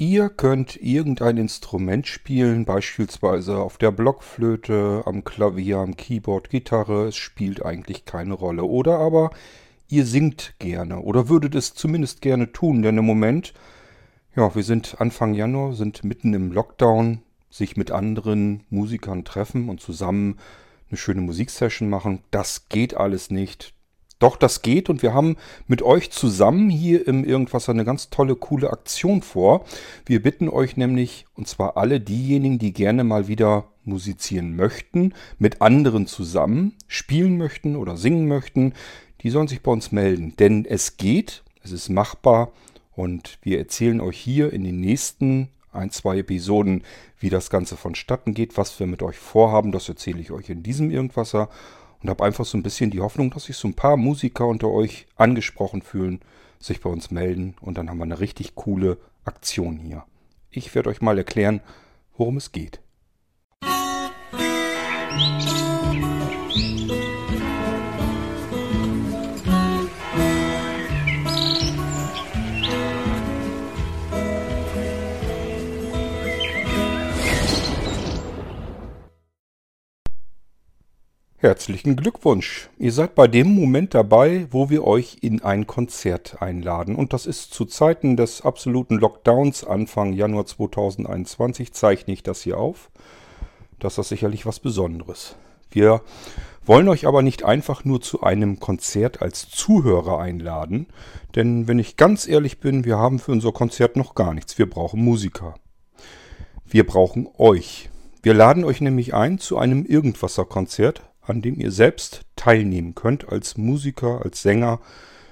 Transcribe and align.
Ihr 0.00 0.28
könnt 0.28 0.80
irgendein 0.80 1.38
Instrument 1.38 2.06
spielen, 2.06 2.64
beispielsweise 2.64 3.56
auf 3.56 3.78
der 3.78 3.90
Blockflöte, 3.90 5.02
am 5.06 5.24
Klavier, 5.24 5.78
am 5.78 5.96
Keyboard, 5.96 6.50
Gitarre, 6.50 7.08
es 7.08 7.16
spielt 7.16 7.64
eigentlich 7.66 8.04
keine 8.04 8.34
Rolle. 8.34 8.62
Oder 8.62 8.98
aber 8.98 9.30
ihr 9.88 10.06
singt 10.06 10.54
gerne 10.60 11.00
oder 11.00 11.28
würdet 11.28 11.56
es 11.56 11.74
zumindest 11.74 12.20
gerne 12.20 12.52
tun, 12.52 12.82
denn 12.82 12.96
im 12.96 13.06
Moment, 13.06 13.54
ja, 14.36 14.54
wir 14.54 14.62
sind 14.62 15.00
Anfang 15.00 15.34
Januar, 15.34 15.72
sind 15.74 16.04
mitten 16.04 16.32
im 16.32 16.52
Lockdown, 16.52 17.22
sich 17.50 17.76
mit 17.76 17.90
anderen 17.90 18.62
Musikern 18.70 19.24
treffen 19.24 19.68
und 19.68 19.80
zusammen 19.80 20.38
eine 20.90 20.96
schöne 20.96 21.22
Musiksession 21.22 21.90
machen, 21.90 22.20
das 22.30 22.68
geht 22.68 22.96
alles 22.96 23.32
nicht. 23.32 23.74
Doch, 24.18 24.36
das 24.36 24.62
geht 24.62 24.90
und 24.90 25.02
wir 25.02 25.14
haben 25.14 25.36
mit 25.68 25.82
euch 25.82 26.10
zusammen 26.10 26.70
hier 26.70 27.06
im 27.06 27.24
Irgendwas 27.24 27.68
eine 27.68 27.84
ganz 27.84 28.10
tolle, 28.10 28.34
coole 28.34 28.70
Aktion 28.70 29.22
vor. 29.22 29.64
Wir 30.06 30.20
bitten 30.20 30.48
euch 30.48 30.76
nämlich, 30.76 31.26
und 31.34 31.46
zwar 31.46 31.76
alle 31.76 32.00
diejenigen, 32.00 32.58
die 32.58 32.72
gerne 32.72 33.04
mal 33.04 33.28
wieder 33.28 33.68
musizieren 33.84 34.56
möchten, 34.56 35.14
mit 35.38 35.62
anderen 35.62 36.06
zusammen 36.06 36.74
spielen 36.88 37.38
möchten 37.38 37.76
oder 37.76 37.96
singen 37.96 38.26
möchten, 38.26 38.74
die 39.22 39.30
sollen 39.30 39.48
sich 39.48 39.62
bei 39.62 39.70
uns 39.70 39.92
melden. 39.92 40.34
Denn 40.38 40.64
es 40.64 40.96
geht, 40.96 41.44
es 41.62 41.70
ist 41.70 41.88
machbar 41.88 42.52
und 42.94 43.38
wir 43.42 43.58
erzählen 43.58 44.00
euch 44.00 44.18
hier 44.18 44.52
in 44.52 44.64
den 44.64 44.80
nächsten 44.80 45.48
ein, 45.72 45.90
zwei 45.90 46.18
Episoden, 46.18 46.82
wie 47.20 47.30
das 47.30 47.50
Ganze 47.50 47.76
vonstatten 47.76 48.34
geht, 48.34 48.56
was 48.56 48.78
wir 48.80 48.86
mit 48.86 49.02
euch 49.02 49.16
vorhaben. 49.16 49.70
Das 49.70 49.88
erzähle 49.88 50.20
ich 50.20 50.32
euch 50.32 50.50
in 50.50 50.62
diesem 50.62 50.90
Irgendwasser 50.90 51.48
und 52.02 52.10
habe 52.10 52.24
einfach 52.24 52.44
so 52.44 52.56
ein 52.56 52.62
bisschen 52.62 52.90
die 52.90 53.00
Hoffnung, 53.00 53.30
dass 53.30 53.44
sich 53.44 53.56
so 53.56 53.68
ein 53.68 53.74
paar 53.74 53.96
Musiker 53.96 54.46
unter 54.46 54.68
euch 54.68 55.06
angesprochen 55.16 55.82
fühlen, 55.82 56.20
sich 56.58 56.80
bei 56.80 56.90
uns 56.90 57.10
melden 57.10 57.56
und 57.60 57.78
dann 57.78 57.88
haben 57.88 57.98
wir 57.98 58.04
eine 58.04 58.20
richtig 58.20 58.54
coole 58.54 58.98
Aktion 59.24 59.78
hier. 59.78 60.04
Ich 60.50 60.74
werde 60.74 60.90
euch 60.90 61.00
mal 61.00 61.18
erklären, 61.18 61.60
worum 62.16 62.36
es 62.36 62.52
geht. 62.52 62.80
Musik 63.62 65.57
Herzlichen 81.40 81.94
Glückwunsch. 81.94 82.68
Ihr 82.78 82.90
seid 82.90 83.14
bei 83.14 83.28
dem 83.28 83.54
Moment 83.54 83.94
dabei, 83.94 84.48
wo 84.50 84.70
wir 84.70 84.84
euch 84.84 85.18
in 85.20 85.40
ein 85.40 85.68
Konzert 85.68 86.42
einladen. 86.42 86.96
Und 86.96 87.12
das 87.12 87.26
ist 87.26 87.54
zu 87.54 87.64
Zeiten 87.64 88.16
des 88.16 88.42
absoluten 88.42 88.96
Lockdowns 88.96 89.62
Anfang 89.62 90.14
Januar 90.14 90.46
2021, 90.46 91.72
zeichne 91.72 92.12
ich 92.12 92.24
das 92.24 92.42
hier 92.42 92.58
auf. 92.58 92.90
Das 93.78 93.98
ist 93.98 94.08
sicherlich 94.08 94.46
was 94.46 94.58
Besonderes. 94.58 95.36
Wir 95.70 96.02
wollen 96.66 96.88
euch 96.88 97.06
aber 97.06 97.22
nicht 97.22 97.44
einfach 97.44 97.84
nur 97.84 98.00
zu 98.00 98.24
einem 98.24 98.58
Konzert 98.58 99.22
als 99.22 99.48
Zuhörer 99.48 100.18
einladen. 100.18 100.88
Denn 101.36 101.68
wenn 101.68 101.78
ich 101.78 101.96
ganz 101.96 102.26
ehrlich 102.26 102.58
bin, 102.58 102.84
wir 102.84 102.98
haben 102.98 103.20
für 103.20 103.30
unser 103.30 103.52
Konzert 103.52 103.94
noch 103.94 104.16
gar 104.16 104.34
nichts. 104.34 104.58
Wir 104.58 104.68
brauchen 104.68 105.04
Musiker. 105.04 105.54
Wir 106.66 106.84
brauchen 106.84 107.28
euch. 107.38 107.90
Wir 108.24 108.34
laden 108.34 108.64
euch 108.64 108.80
nämlich 108.80 109.14
ein 109.14 109.38
zu 109.38 109.56
einem 109.56 109.86
Irgendwasser-Konzert 109.86 111.07
an 111.28 111.42
dem 111.42 111.60
ihr 111.60 111.70
selbst 111.70 112.22
teilnehmen 112.36 112.94
könnt 112.94 113.28
als 113.28 113.56
Musiker, 113.56 114.22
als 114.24 114.42
Sänger, 114.42 114.80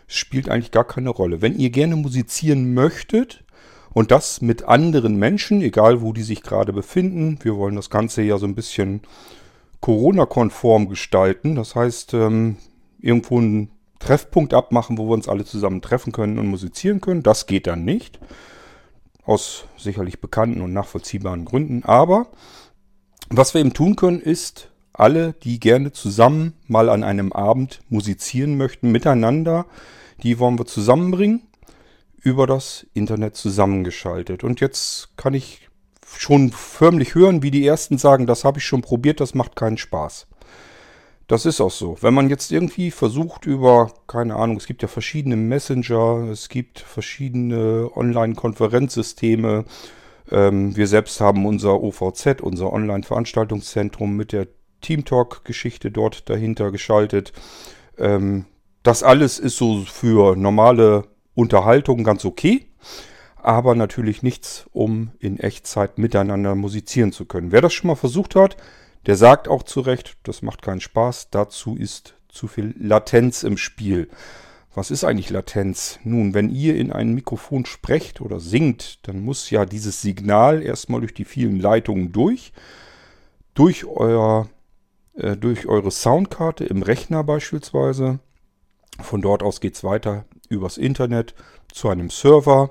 spielt 0.06 0.48
eigentlich 0.48 0.70
gar 0.70 0.84
keine 0.84 1.10
Rolle. 1.10 1.42
Wenn 1.42 1.58
ihr 1.58 1.70
gerne 1.70 1.96
musizieren 1.96 2.74
möchtet 2.74 3.44
und 3.92 4.10
das 4.10 4.40
mit 4.40 4.64
anderen 4.64 5.16
Menschen, 5.16 5.62
egal 5.62 6.02
wo 6.02 6.12
die 6.12 6.22
sich 6.22 6.42
gerade 6.42 6.72
befinden, 6.72 7.38
wir 7.42 7.56
wollen 7.56 7.76
das 7.76 7.90
Ganze 7.90 8.22
ja 8.22 8.38
so 8.38 8.46
ein 8.46 8.54
bisschen 8.54 9.02
Corona-konform 9.80 10.88
gestalten. 10.88 11.54
Das 11.54 11.74
heißt, 11.74 12.14
ähm, 12.14 12.56
irgendwo 13.00 13.38
einen 13.38 13.70
Treffpunkt 13.98 14.54
abmachen, 14.54 14.98
wo 14.98 15.08
wir 15.08 15.14
uns 15.14 15.28
alle 15.28 15.44
zusammen 15.44 15.82
treffen 15.82 16.12
können 16.12 16.38
und 16.38 16.46
musizieren 16.46 17.00
können. 17.00 17.22
Das 17.22 17.46
geht 17.46 17.66
dann 17.66 17.84
nicht. 17.84 18.18
Aus 19.24 19.64
sicherlich 19.76 20.20
bekannten 20.20 20.60
und 20.60 20.72
nachvollziehbaren 20.72 21.44
Gründen. 21.44 21.82
Aber 21.84 22.28
was 23.28 23.54
wir 23.54 23.60
eben 23.60 23.74
tun 23.74 23.96
können, 23.96 24.20
ist 24.20 24.70
alle, 24.98 25.34
die 25.34 25.60
gerne 25.60 25.92
zusammen 25.92 26.54
mal 26.66 26.88
an 26.88 27.04
einem 27.04 27.32
Abend 27.32 27.80
musizieren 27.88 28.56
möchten, 28.56 28.90
miteinander, 28.90 29.66
die 30.22 30.38
wollen 30.38 30.58
wir 30.58 30.66
zusammenbringen, 30.66 31.42
über 32.20 32.46
das 32.46 32.86
Internet 32.94 33.36
zusammengeschaltet. 33.36 34.42
Und 34.42 34.60
jetzt 34.60 35.16
kann 35.16 35.34
ich 35.34 35.68
schon 36.16 36.50
förmlich 36.50 37.14
hören, 37.14 37.42
wie 37.42 37.50
die 37.50 37.66
ersten 37.66 37.98
sagen, 37.98 38.26
das 38.26 38.44
habe 38.44 38.58
ich 38.58 38.64
schon 38.64 38.82
probiert, 38.82 39.20
das 39.20 39.34
macht 39.34 39.54
keinen 39.54 39.78
Spaß. 39.78 40.26
Das 41.28 41.44
ist 41.44 41.60
auch 41.60 41.72
so. 41.72 41.96
Wenn 42.00 42.14
man 42.14 42.30
jetzt 42.30 42.52
irgendwie 42.52 42.92
versucht 42.92 43.46
über, 43.46 43.92
keine 44.06 44.36
Ahnung, 44.36 44.56
es 44.56 44.66
gibt 44.66 44.82
ja 44.82 44.88
verschiedene 44.88 45.36
Messenger, 45.36 46.28
es 46.30 46.48
gibt 46.48 46.78
verschiedene 46.78 47.90
Online-Konferenzsysteme. 47.94 49.64
Ähm, 50.30 50.76
wir 50.76 50.86
selbst 50.86 51.20
haben 51.20 51.44
unser 51.44 51.82
OVZ, 51.82 52.40
unser 52.42 52.72
Online-Veranstaltungszentrum 52.72 54.16
mit 54.16 54.32
der 54.32 54.46
Teamtalk-Geschichte 54.80 55.90
dort 55.90 56.28
dahinter 56.28 56.70
geschaltet. 56.70 57.32
Ähm, 57.98 58.46
das 58.82 59.02
alles 59.02 59.38
ist 59.38 59.56
so 59.56 59.82
für 59.82 60.36
normale 60.36 61.04
Unterhaltung 61.34 62.04
ganz 62.04 62.24
okay, 62.24 62.66
aber 63.36 63.74
natürlich 63.74 64.22
nichts, 64.22 64.66
um 64.72 65.10
in 65.18 65.38
Echtzeit 65.38 65.98
miteinander 65.98 66.54
musizieren 66.54 67.12
zu 67.12 67.26
können. 67.26 67.52
Wer 67.52 67.60
das 67.60 67.72
schon 67.72 67.88
mal 67.88 67.96
versucht 67.96 68.34
hat, 68.34 68.56
der 69.06 69.16
sagt 69.16 69.48
auch 69.48 69.62
zu 69.62 69.80
Recht, 69.80 70.16
das 70.24 70.42
macht 70.42 70.62
keinen 70.62 70.80
Spaß, 70.80 71.30
dazu 71.30 71.76
ist 71.76 72.14
zu 72.28 72.48
viel 72.48 72.74
Latenz 72.78 73.42
im 73.44 73.56
Spiel. 73.56 74.08
Was 74.74 74.90
ist 74.90 75.04
eigentlich 75.04 75.30
Latenz? 75.30 75.98
Nun, 76.04 76.34
wenn 76.34 76.50
ihr 76.50 76.76
in 76.76 76.92
ein 76.92 77.14
Mikrofon 77.14 77.64
sprecht 77.64 78.20
oder 78.20 78.40
singt, 78.40 79.06
dann 79.08 79.20
muss 79.20 79.48
ja 79.48 79.64
dieses 79.64 80.02
Signal 80.02 80.62
erstmal 80.62 81.00
durch 81.00 81.14
die 81.14 81.24
vielen 81.24 81.58
Leitungen 81.58 82.12
durch, 82.12 82.52
durch 83.54 83.86
euer 83.86 84.48
äh, 85.16 85.36
durch 85.36 85.66
eure 85.66 85.90
Soundkarte 85.90 86.64
im 86.64 86.82
Rechner 86.82 87.24
beispielsweise. 87.24 88.20
Von 89.00 89.20
dort 89.22 89.42
aus 89.42 89.60
geht 89.60 89.74
es 89.74 89.84
weiter 89.84 90.24
übers 90.48 90.78
Internet 90.78 91.34
zu 91.72 91.88
einem 91.88 92.10
Server. 92.10 92.70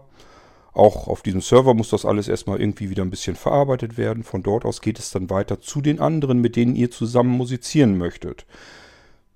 Auch 0.74 1.08
auf 1.08 1.22
diesem 1.22 1.42
Server 1.42 1.74
muss 1.74 1.90
das 1.90 2.06
alles 2.06 2.28
erstmal 2.28 2.60
irgendwie 2.60 2.90
wieder 2.90 3.04
ein 3.04 3.10
bisschen 3.10 3.36
verarbeitet 3.36 3.98
werden. 3.98 4.24
Von 4.24 4.44
dort 4.44 4.66
aus 4.66 4.82
geht 4.82 5.00
es 5.00 5.12
dann 5.12 5.30
weiter 5.30 5.62
zu 5.62 5.82
den 5.82 6.00
anderen, 6.00 6.40
mit 6.40 6.56
denen 6.56 6.76
ihr 6.76 6.92
zusammen 6.92 7.32
musizieren 7.32 7.98
möchtet. 7.98 8.46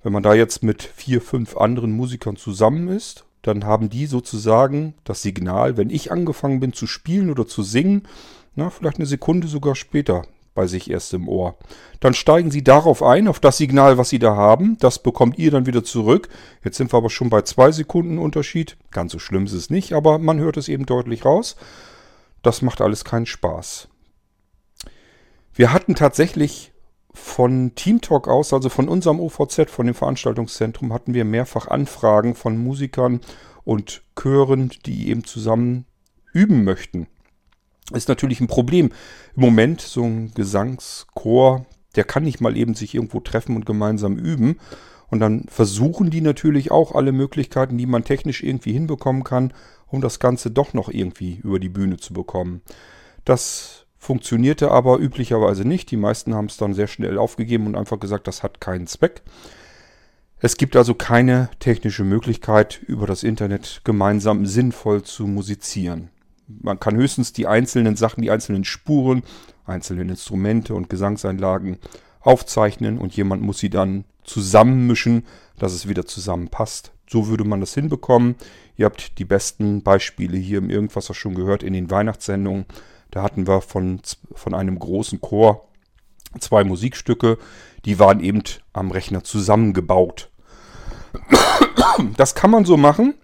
Wenn 0.03 0.13
man 0.13 0.23
da 0.23 0.33
jetzt 0.33 0.63
mit 0.63 0.83
vier, 0.83 1.21
fünf 1.21 1.57
anderen 1.57 1.91
Musikern 1.91 2.35
zusammen 2.35 2.87
ist, 2.89 3.25
dann 3.41 3.65
haben 3.65 3.89
die 3.89 4.05
sozusagen 4.05 4.95
das 5.03 5.21
Signal, 5.21 5.77
wenn 5.77 5.89
ich 5.89 6.11
angefangen 6.11 6.59
bin 6.59 6.73
zu 6.73 6.87
spielen 6.87 7.29
oder 7.29 7.47
zu 7.47 7.63
singen, 7.63 8.03
na, 8.55 8.69
vielleicht 8.69 8.97
eine 8.97 9.05
Sekunde 9.05 9.47
sogar 9.47 9.75
später 9.75 10.25
bei 10.59 10.67
sich 10.67 10.91
erst 10.91 11.13
im 11.13 11.29
Ohr. 11.29 11.55
Dann 12.01 12.13
steigen 12.13 12.51
Sie 12.51 12.65
darauf 12.65 13.01
ein, 13.01 13.29
auf 13.29 13.39
das 13.39 13.55
Signal, 13.55 13.97
was 13.97 14.09
Sie 14.09 14.19
da 14.19 14.35
haben. 14.35 14.77
Das 14.79 14.99
bekommt 14.99 15.39
ihr 15.39 15.51
dann 15.51 15.67
wieder 15.67 15.85
zurück. 15.85 16.27
Jetzt 16.65 16.75
sind 16.75 16.91
wir 16.91 16.97
aber 16.97 17.09
schon 17.09 17.29
bei 17.29 17.43
zwei 17.43 17.71
Sekunden 17.71 18.17
Unterschied. 18.17 18.75
Ganz 18.91 19.13
so 19.13 19.19
schlimm 19.19 19.45
ist 19.45 19.53
es 19.53 19.69
nicht, 19.69 19.93
aber 19.93 20.19
man 20.19 20.37
hört 20.37 20.57
es 20.57 20.67
eben 20.67 20.85
deutlich 20.85 21.23
raus. 21.23 21.55
Das 22.41 22.61
macht 22.61 22.81
alles 22.81 23.05
keinen 23.05 23.25
Spaß. 23.25 23.87
Wir 25.53 25.71
hatten 25.71 25.95
tatsächlich 25.95 26.73
von 27.13 27.73
Teamtalk 27.75 28.27
aus, 28.27 28.51
also 28.51 28.67
von 28.67 28.89
unserem 28.89 29.21
OVZ, 29.21 29.69
von 29.69 29.85
dem 29.85 29.95
Veranstaltungszentrum, 29.95 30.91
hatten 30.91 31.13
wir 31.13 31.23
mehrfach 31.23 31.69
Anfragen 31.69 32.35
von 32.35 32.57
Musikern 32.57 33.21
und 33.63 34.01
Chören, 34.21 34.71
die 34.85 35.07
eben 35.07 35.23
zusammen 35.23 35.85
üben 36.33 36.65
möchten 36.65 37.07
ist 37.93 38.09
natürlich 38.09 38.39
ein 38.39 38.47
Problem. 38.47 38.91
Im 39.35 39.41
Moment 39.41 39.81
so 39.81 40.03
ein 40.03 40.31
Gesangschor, 40.33 41.65
der 41.95 42.03
kann 42.03 42.23
nicht 42.23 42.41
mal 42.41 42.57
eben 42.57 42.75
sich 42.75 42.95
irgendwo 42.95 43.19
treffen 43.19 43.55
und 43.55 43.65
gemeinsam 43.65 44.17
üben. 44.17 44.57
Und 45.09 45.19
dann 45.19 45.45
versuchen 45.47 46.11
die 46.11 46.21
natürlich 46.21 46.71
auch 46.71 46.93
alle 46.93 47.11
Möglichkeiten, 47.11 47.77
die 47.77 47.87
man 47.87 48.03
technisch 48.03 48.43
irgendwie 48.43 48.73
hinbekommen 48.73 49.23
kann, 49.23 49.53
um 49.87 50.01
das 50.01 50.19
Ganze 50.19 50.51
doch 50.51 50.73
noch 50.73 50.89
irgendwie 50.89 51.39
über 51.43 51.59
die 51.59 51.69
Bühne 51.69 51.97
zu 51.97 52.13
bekommen. 52.13 52.61
Das 53.25 53.85
funktionierte 53.97 54.71
aber 54.71 54.99
üblicherweise 54.99 55.65
nicht. 55.65 55.91
Die 55.91 55.97
meisten 55.97 56.35
haben 56.35 56.45
es 56.45 56.57
dann 56.57 56.73
sehr 56.73 56.87
schnell 56.87 57.17
aufgegeben 57.17 57.65
und 57.67 57.75
einfach 57.75 57.99
gesagt, 57.99 58.27
das 58.27 58.43
hat 58.43 58.61
keinen 58.61 58.87
Zweck. 58.87 59.23
Es 60.39 60.55
gibt 60.55 60.75
also 60.77 60.93
keine 60.93 61.49
technische 61.59 62.05
Möglichkeit, 62.05 62.79
über 62.87 63.05
das 63.05 63.23
Internet 63.23 63.81
gemeinsam 63.83 64.45
sinnvoll 64.45 65.03
zu 65.03 65.27
musizieren. 65.27 66.09
Man 66.61 66.79
kann 66.79 66.95
höchstens 66.95 67.31
die 67.31 67.47
einzelnen 67.47 67.95
Sachen, 67.95 68.21
die 68.21 68.31
einzelnen 68.31 68.65
Spuren, 68.65 69.23
einzelnen 69.65 70.09
Instrumente 70.09 70.73
und 70.73 70.89
Gesangseinlagen 70.89 71.77
aufzeichnen 72.21 72.97
und 72.97 73.15
jemand 73.15 73.41
muss 73.41 73.59
sie 73.59 73.69
dann 73.69 74.03
zusammenmischen, 74.23 75.25
dass 75.57 75.73
es 75.73 75.87
wieder 75.87 76.05
zusammenpasst. 76.05 76.91
So 77.07 77.27
würde 77.27 77.43
man 77.43 77.59
das 77.59 77.73
hinbekommen. 77.73 78.35
Ihr 78.77 78.85
habt 78.85 79.17
die 79.17 79.25
besten 79.25 79.83
Beispiele 79.83 80.37
hier 80.37 80.59
im 80.59 80.69
Irgendwas 80.69 81.15
schon 81.15 81.35
gehört 81.35 81.63
in 81.63 81.73
den 81.73 81.89
Weihnachtssendungen. 81.89 82.65
Da 83.11 83.23
hatten 83.23 83.47
wir 83.47 83.61
von, 83.61 84.01
von 84.33 84.53
einem 84.53 84.77
großen 84.77 85.21
Chor 85.21 85.69
zwei 86.39 86.63
Musikstücke, 86.63 87.37
die 87.85 87.97
waren 87.97 88.19
eben 88.19 88.43
am 88.73 88.91
Rechner 88.91 89.23
zusammengebaut. 89.23 90.29
Das 92.17 92.35
kann 92.35 92.51
man 92.51 92.65
so 92.65 92.77
machen, 92.77 93.15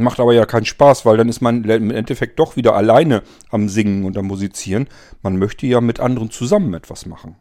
macht 0.00 0.20
aber 0.20 0.32
ja 0.32 0.46
keinen 0.46 0.64
Spaß, 0.64 1.06
weil 1.06 1.16
dann 1.16 1.28
ist 1.28 1.40
man 1.40 1.64
im 1.64 1.90
Endeffekt 1.90 2.38
doch 2.38 2.56
wieder 2.56 2.74
alleine 2.74 3.22
am 3.50 3.68
Singen 3.68 4.04
und 4.04 4.16
am 4.16 4.26
Musizieren. 4.26 4.88
Man 5.22 5.36
möchte 5.36 5.66
ja 5.66 5.80
mit 5.80 6.00
anderen 6.00 6.30
zusammen 6.30 6.74
etwas 6.74 7.06
machen. 7.06 7.36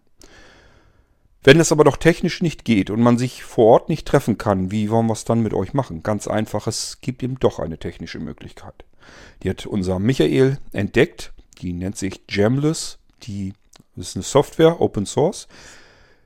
Wenn 1.43 1.59
es 1.59 1.71
aber 1.71 1.85
doch 1.85 1.97
technisch 1.97 2.41
nicht 2.41 2.65
geht 2.65 2.89
und 2.89 3.01
man 3.01 3.17
sich 3.17 3.43
vor 3.43 3.67
Ort 3.67 3.89
nicht 3.89 4.07
treffen 4.07 4.37
kann, 4.37 4.71
wie 4.71 4.89
wollen 4.89 5.07
wir 5.07 5.13
es 5.13 5.23
dann 5.23 5.41
mit 5.41 5.53
euch 5.53 5.73
machen? 5.73 6.03
Ganz 6.03 6.27
einfach, 6.27 6.67
es 6.67 6.99
gibt 7.01 7.23
eben 7.23 7.39
doch 7.39 7.59
eine 7.59 7.77
technische 7.77 8.19
Möglichkeit. 8.19 8.83
Die 9.41 9.49
hat 9.49 9.65
unser 9.65 9.99
Michael 9.99 10.57
entdeckt. 10.73 11.33
Die 11.61 11.73
nennt 11.73 11.97
sich 11.97 12.21
Jamless. 12.29 12.99
Die 13.23 13.53
ist 13.95 14.15
eine 14.15 14.23
Software, 14.23 14.81
Open 14.81 15.05
Source. 15.05 15.47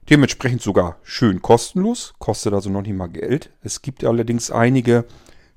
Dementsprechend 0.09 0.61
sogar 0.61 0.97
schön 1.03 1.41
kostenlos, 1.41 2.13
kostet 2.19 2.53
also 2.53 2.69
noch 2.69 2.81
nicht 2.81 2.95
mal 2.95 3.07
Geld. 3.07 3.51
Es 3.61 3.81
gibt 3.81 4.03
allerdings 4.03 4.51
einige 4.51 5.05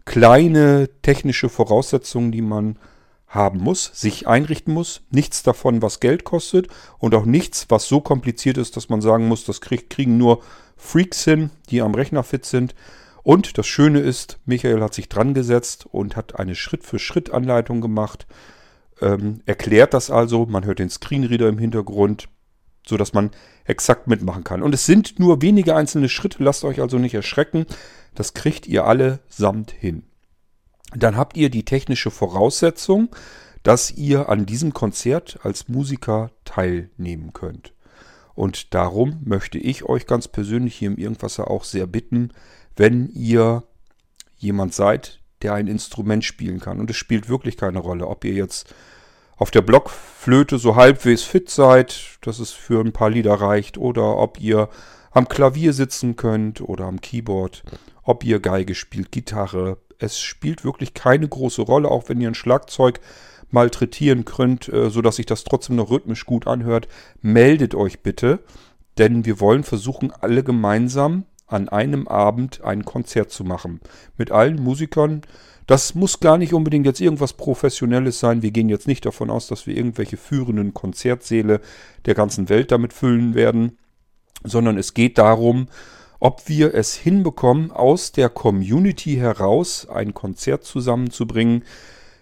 kleine 0.07 0.89
technische 1.03 1.51
Voraussetzungen, 1.51 2.33
die 2.33 2.41
man 2.41 2.79
haben 3.27 3.59
muss, 3.59 3.91
sich 3.93 4.27
einrichten 4.27 4.73
muss. 4.73 5.03
Nichts 5.11 5.43
davon, 5.43 5.83
was 5.83 6.01
Geld 6.01 6.25
kostet 6.25 6.69
und 6.99 7.15
auch 7.15 7.27
nichts, 7.27 7.67
was 7.69 7.87
so 7.87 8.01
kompliziert 8.01 8.57
ist, 8.57 8.77
dass 8.77 8.89
man 8.89 9.03
sagen 9.03 9.29
muss, 9.29 9.45
das 9.45 9.61
kriegen 9.61 10.17
nur 10.17 10.43
Freaks 10.77 11.25
hin, 11.25 11.51
die 11.69 11.83
am 11.83 11.95
Rechner 11.95 12.23
fit 12.23 12.47
sind. 12.47 12.75
Und 13.23 13.59
das 13.59 13.67
Schöne 13.67 13.99
ist, 13.99 14.39
Michael 14.47 14.81
hat 14.81 14.95
sich 14.95 15.09
dran 15.09 15.35
gesetzt 15.35 15.87
und 15.91 16.15
hat 16.15 16.39
eine 16.39 16.55
Schritt-für-Schritt-Anleitung 16.55 17.81
gemacht. 17.81 18.27
Ähm, 19.01 19.41
erklärt 19.47 19.95
das 19.95 20.11
also, 20.11 20.47
man 20.47 20.65
hört 20.65 20.79
den 20.79 20.91
Screenreader 20.91 21.49
im 21.49 21.59
Hintergrund, 21.59 22.29
so 22.89 22.97
dass 22.97 23.13
man 23.13 23.31
exakt 23.65 24.07
mitmachen 24.07 24.45
kann. 24.45 24.63
Und 24.63 24.75
es 24.75 24.87
sind 24.87 25.19
nur 25.19 25.43
wenige 25.43 25.75
einzelne 25.75 26.09
Schritte, 26.09 26.43
lasst 26.43 26.65
euch 26.65 26.81
also 26.81 26.99
nicht 26.99 27.15
erschrecken. 27.15 27.67
Das 28.15 28.33
kriegt 28.33 28.67
ihr 28.67 28.87
alle 28.87 29.21
samt 29.29 29.73
hin. 29.73 30.05
Dann 30.95 31.17
habt 31.17 31.37
ihr 31.37 31.51
die 31.51 31.65
technische 31.65 32.11
Voraussetzung, 32.11 33.15
dass 33.63 33.91
ihr 33.91 34.29
an 34.29 34.47
diesem 34.47 34.73
Konzert 34.73 35.41
als 35.43 35.69
Musiker 35.69 36.31
teilnehmen 36.45 37.33
könnt. 37.33 37.73
Und 38.35 38.75
darum 38.75 39.21
möchte 39.25 39.59
ich 39.59 39.85
euch 39.85 40.07
ganz 40.07 40.29
persönlich 40.29 40.77
hier 40.77 40.89
im 40.89 40.99
Irgendwasser 40.99 41.51
auch 41.51 41.65
sehr 41.65 41.87
bitten, 41.87 42.33
wenn 42.77 43.09
ihr 43.09 43.65
jemand 44.37 44.75
seid, 44.75 45.21
der 45.43 45.55
ein 45.55 45.67
Instrument 45.67 46.25
spielen 46.25 46.61
kann. 46.61 46.79
Und 46.79 46.91
es 46.91 46.97
spielt 46.97 47.29
wirklich 47.29 47.57
keine 47.57 47.79
Rolle, 47.79 48.07
ob 48.07 48.25
ihr 48.25 48.35
jetzt 48.35 48.73
auf 49.37 49.51
der 49.51 49.63
Blockflöte 49.63 50.59
so 50.59 50.77
halbwegs 50.77 51.23
fit 51.23 51.51
seid, 51.51 52.19
dass 52.23 52.39
es 52.39 52.53
für 52.53 52.81
ein 52.81 52.93
paar 52.93 53.11
Lieder 53.11 53.35
reicht, 53.35 53.79
oder 53.79 54.17
ob 54.17 54.41
ihr 54.41 54.69
am 55.11 55.29
Klavier 55.29 55.73
sitzen 55.73 56.17
könnt 56.17 56.61
oder 56.61 56.85
am 56.87 57.01
Keyboard, 57.01 57.63
ob 58.03 58.25
ihr 58.25 58.41
Geige 58.41 58.75
spielt, 58.75 59.13
Gitarre. 59.13 59.79
Es 59.99 60.21
spielt 60.21 60.65
wirklich 60.65 60.95
keine 60.95 61.29
große 61.29 61.63
Rolle, 61.63 61.91
auch 61.91 62.09
wenn 62.09 62.21
ihr 62.21 62.29
ein 62.29 62.35
Schlagzeug 62.35 63.01
malträtieren 63.51 64.25
könnt, 64.25 64.69
äh, 64.69 64.91
sodass 64.91 65.17
sich 65.17 65.27
das 65.27 65.45
trotzdem 65.45 65.77
noch 65.77 65.91
rhythmisch 65.91 66.27
gut 66.27 66.47
anhört. 66.47 66.89
Meldet 67.23 67.75
euch 67.75 68.01
bitte, 68.01 68.41
denn 68.99 69.25
wir 69.25 69.41
wollen 69.41 69.65
versuchen, 69.65 70.11
alle 70.11 70.43
gemeinsam 70.43 71.25
an 71.47 71.69
einem 71.69 72.09
Abend 72.09 72.63
ein 72.65 72.85
Konzert 72.85 73.31
zu 73.31 73.45
machen. 73.45 73.81
Mit 74.17 74.31
allen 74.31 74.63
Musikern, 74.63 75.23
das 75.67 75.95
muss 75.95 76.21
gar 76.21 76.39
nicht 76.39 76.55
unbedingt 76.55 76.87
jetzt 76.87 77.01
irgendwas 77.01 77.33
Professionelles 77.33 78.21
sein. 78.21 78.43
Wir 78.43 78.51
gehen 78.51 78.69
jetzt 78.69 78.87
nicht 78.87 79.05
davon 79.05 79.31
aus, 79.31 79.49
dass 79.49 79.67
wir 79.67 79.77
irgendwelche 79.77 80.17
führenden 80.17 80.75
Konzertsäle 80.75 81.61
der 82.05 82.15
ganzen 82.15 82.49
Welt 82.49 82.71
damit 82.71 82.93
füllen 82.93 83.35
werden, 83.35 83.79
sondern 84.45 84.79
es 84.79 84.95
geht 84.95 85.19
darum, 85.19 85.69
ob 86.19 86.49
wir 86.49 86.75
es 86.75 86.95
hinbekommen, 86.95 87.73
aus 87.73 88.13
der 88.13 88.29
Community 88.29 89.17
heraus 89.17 89.89
ein 89.89 90.15
Konzert 90.15 90.65
zusammenzubringen, 90.65 91.65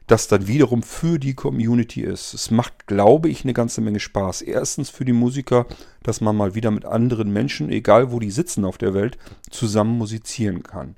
das 0.07 0.29
dann 0.29 0.47
wiederum 0.47 0.83
für 0.83 1.19
die 1.19 1.35
Community 1.35 2.03
ist. 2.03 2.35
Es 2.35 2.51
macht, 2.51 2.87
glaube 2.87 3.29
ich, 3.29 3.45
eine 3.45 3.55
ganze 3.55 3.81
Menge 3.81 4.01
Spaß. 4.01 4.43
Erstens 4.43 4.91
für 4.91 5.05
die 5.05 5.13
Musiker, 5.13 5.67
dass 6.03 6.21
man 6.21 6.37
mal 6.37 6.55
wieder 6.55 6.71
mit 6.71 6.85
anderen 6.85 7.33
Menschen, 7.33 7.71
egal 7.71 8.13
wo 8.13 8.19
die 8.19 8.31
sitzen 8.31 8.65
auf 8.65 8.77
der 8.77 8.93
Welt, 8.93 9.17
zusammen 9.51 9.97
musizieren 9.97 10.63
kann. 10.63 10.97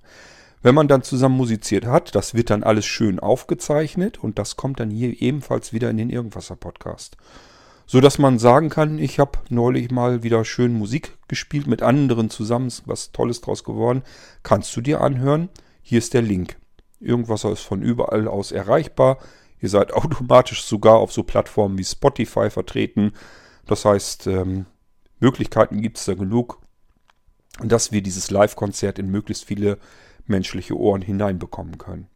Wenn 0.63 0.75
man 0.75 0.89
dann 0.89 1.03
zusammen 1.03 1.37
musiziert 1.37 1.87
hat, 1.87 2.17
das 2.17 2.35
wird 2.35 2.51
dann 2.51 2.65
alles 2.65 2.87
schön 2.87 3.21
aufgezeichnet 3.21 4.19
und 4.19 4.39
das 4.39 4.57
kommt 4.57 4.81
dann 4.81 4.91
hier 4.91 5.23
ebenfalls 5.23 5.73
wieder 5.73 5.91
in 5.91 5.97
den 5.99 6.11
Irgendwasser 6.11 6.57
Podcast. 6.57 7.17
So 7.87 8.01
dass 8.01 8.19
man 8.19 8.41
sagen 8.41 8.69
kann, 8.69 8.99
ich 8.99 9.21
habe 9.21 9.39
neulich 9.49 9.93
mal 9.93 10.25
wieder 10.25 10.45
schön 10.45 10.73
Musik 10.73 11.17
gespielt 11.29 11.69
mit 11.69 11.83
anderen 11.83 12.31
zusammen, 12.31 12.73
was 12.85 13.13
Tolles 13.13 13.41
draus 13.41 13.63
geworden. 13.63 14.03
Kannst 14.43 14.75
du 14.77 14.81
dir 14.81 15.01
anhören? 15.01 15.51
Hier 15.83 15.99
ist 15.99 16.13
der 16.15 16.23
Link. 16.23 16.57
Irgendwasser 17.01 17.53
ist 17.53 17.63
von 17.63 17.83
überall 17.83 18.29
aus 18.29 18.53
erreichbar. 18.53 19.19
Ihr 19.61 19.69
seid 19.69 19.93
automatisch 19.95 20.65
sogar 20.65 20.97
auf 20.97 21.13
so 21.13 21.23
Plattformen 21.23 21.79
wie 21.79 21.85
Spotify 21.85 22.51
vertreten. 22.51 23.13
Das 23.67 23.85
heißt, 23.85 24.27
ähm, 24.27 24.67
Möglichkeiten 25.19 25.81
gibt 25.81 25.99
es 25.99 26.05
da 26.05 26.15
genug, 26.15 26.61
dass 27.63 27.91
wir 27.91 28.03
dieses 28.03 28.31
Live-Konzert 28.31 28.99
in 28.99 29.11
möglichst 29.11 29.45
viele 29.45 29.79
menschliche 30.27 30.77
Ohren 30.77 31.03
hineinbekommen 31.03 31.79
können. 31.79 32.09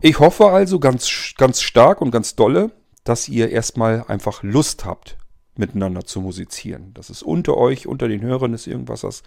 Ich 0.00 0.18
hoffe 0.18 0.48
also 0.48 0.78
ganz, 0.78 1.34
ganz 1.36 1.60
stark 1.60 2.00
und 2.00 2.10
ganz 2.10 2.34
dolle, 2.34 2.70
dass 3.04 3.28
ihr 3.28 3.50
erstmal 3.50 4.04
einfach 4.08 4.42
Lust 4.42 4.84
habt, 4.84 5.16
miteinander 5.56 6.04
zu 6.04 6.20
musizieren. 6.20 6.92
Dass 6.94 7.10
es 7.10 7.22
unter 7.22 7.56
euch, 7.56 7.86
unter 7.86 8.08
den 8.08 8.22
Hörern 8.22 8.52
des 8.52 8.66
Irgendwassers 8.66 9.22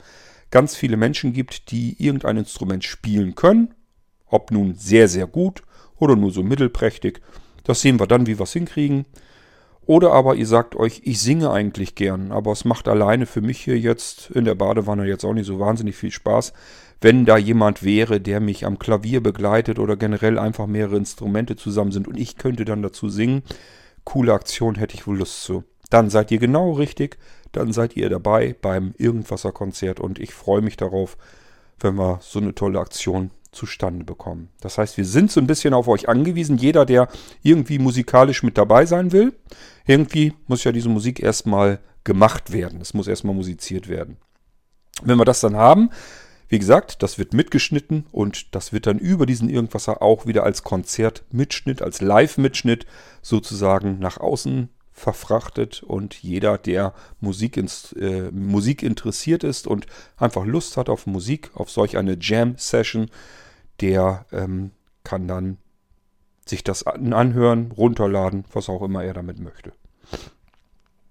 ganz 0.52 0.76
viele 0.76 0.98
Menschen 0.98 1.34
gibt, 1.34 1.72
die 1.72 1.96
irgendein 2.04 2.38
Instrument 2.38 2.84
spielen 2.84 3.36
können. 3.36 3.74
Ob 4.34 4.50
nun 4.50 4.74
sehr, 4.74 5.08
sehr 5.08 5.28
gut 5.28 5.62
oder 6.00 6.16
nur 6.16 6.32
so 6.32 6.42
mittelprächtig. 6.42 7.22
Das 7.66 7.82
sehen 7.82 8.00
wir 8.00 8.08
dann, 8.08 8.26
wie 8.26 8.40
wir 8.40 8.46
es 8.46 8.54
hinkriegen. 8.54 9.06
Oder 9.86 10.12
aber 10.12 10.34
ihr 10.34 10.48
sagt 10.48 10.76
euch, 10.76 11.02
ich 11.04 11.22
singe 11.22 11.52
eigentlich 11.52 11.94
gern, 11.94 12.32
aber 12.32 12.52
es 12.52 12.66
macht 12.66 12.88
alleine 12.88 13.28
für 13.28 13.42
mich 13.42 13.60
hier 13.60 13.78
jetzt 13.78 14.32
in 14.32 14.46
der 14.46 14.56
Badewanne 14.56 15.06
jetzt 15.06 15.24
auch 15.24 15.34
nicht 15.34 15.46
so 15.46 15.60
wahnsinnig 15.60 15.96
viel 15.96 16.10
Spaß, 16.10 16.52
wenn 17.00 17.26
da 17.26 17.38
jemand 17.38 17.84
wäre, 17.84 18.20
der 18.20 18.40
mich 18.40 18.66
am 18.66 18.80
Klavier 18.80 19.22
begleitet 19.22 19.78
oder 19.78 19.98
generell 19.98 20.40
einfach 20.40 20.66
mehrere 20.66 20.98
Instrumente 20.98 21.56
zusammen 21.56 21.92
sind 21.92 22.08
und 22.08 22.18
ich 22.18 22.38
könnte 22.38 22.66
dann 22.66 22.82
dazu 22.82 23.10
singen. 23.10 23.44
Coole 24.04 24.34
Aktion, 24.34 24.76
hätte 24.76 24.96
ich 24.96 25.06
wohl 25.06 25.20
Lust 25.20 25.44
zu. 25.44 25.64
Dann 25.92 26.10
seid 26.10 26.32
ihr 26.32 26.40
genau 26.40 26.72
richtig, 26.72 27.18
dann 27.52 27.72
seid 27.72 27.96
ihr 27.96 28.10
dabei 28.10 28.56
beim 28.60 28.96
Irgendwasser-Konzert 28.98 30.00
und 30.00 30.18
ich 30.18 30.34
freue 30.34 30.62
mich 30.62 30.76
darauf, 30.76 31.18
wenn 31.80 31.96
wir 32.00 32.18
so 32.24 32.40
eine 32.40 32.56
tolle 32.56 32.80
Aktion 32.80 33.30
zustande 33.54 34.06
bekommen. 34.06 34.50
Das 34.62 34.78
heißt, 34.78 34.98
wir 34.98 35.06
sind 35.06 35.32
so 35.32 35.40
ein 35.40 35.48
bisschen 35.48 35.74
auf 35.74 35.88
euch 35.88 36.10
angewiesen. 36.10 36.58
Jeder, 36.58 36.86
der 36.86 37.08
irgendwie 37.42 37.80
musikalisch 37.80 38.44
mit 38.44 38.58
dabei 38.58 38.86
sein 38.86 39.12
will, 39.12 39.34
irgendwie 39.86 40.34
muss 40.48 40.64
ja 40.64 40.72
diese 40.72 40.90
Musik 40.90 41.22
erstmal 41.22 41.80
gemacht 42.04 42.52
werden. 42.52 42.82
Es 42.82 42.94
muss 42.94 43.08
erstmal 43.08 43.36
musiziert 43.36 43.88
werden. 43.88 44.18
Wenn 45.02 45.18
wir 45.18 45.26
das 45.26 45.40
dann 45.42 45.56
haben, 45.56 45.90
wie 46.50 46.60
gesagt, 46.60 47.02
das 47.02 47.18
wird 47.18 47.34
mitgeschnitten 47.34 48.06
und 48.12 48.54
das 48.54 48.74
wird 48.74 48.86
dann 48.86 49.00
über 49.00 49.26
diesen 49.26 49.50
Irgendwasser 49.50 50.02
auch 50.02 50.28
wieder 50.28 50.44
als 50.44 50.64
Konzertmitschnitt, 50.64 51.82
als 51.82 52.02
Live-Mitschnitt 52.02 52.86
sozusagen 53.22 53.98
nach 54.00 54.18
außen 54.20 54.70
verfrachtet 54.92 55.82
und 55.82 56.14
jeder, 56.22 56.60
der 56.60 56.94
Musik, 57.20 57.58
ins, 57.58 57.94
äh, 57.94 58.30
Musik 58.32 58.84
interessiert 58.84 59.44
ist 59.44 59.66
und 59.66 59.88
einfach 60.18 60.46
Lust 60.46 60.78
hat 60.78 60.90
auf 60.90 61.08
Musik, 61.08 61.50
auf 61.56 61.72
solch 61.72 61.98
eine 61.98 62.18
Jam-Session, 62.20 63.10
der 63.82 64.26
ähm, 64.32 64.72
kann 65.04 65.28
dann 65.28 65.58
sich 66.46 66.64
das 66.64 66.86
anhören, 66.86 67.72
runterladen, 67.72 68.46
was 68.52 68.70
auch 68.70 68.82
immer 68.82 69.04
er 69.04 69.14
damit 69.14 69.40
möchte. 69.40 69.72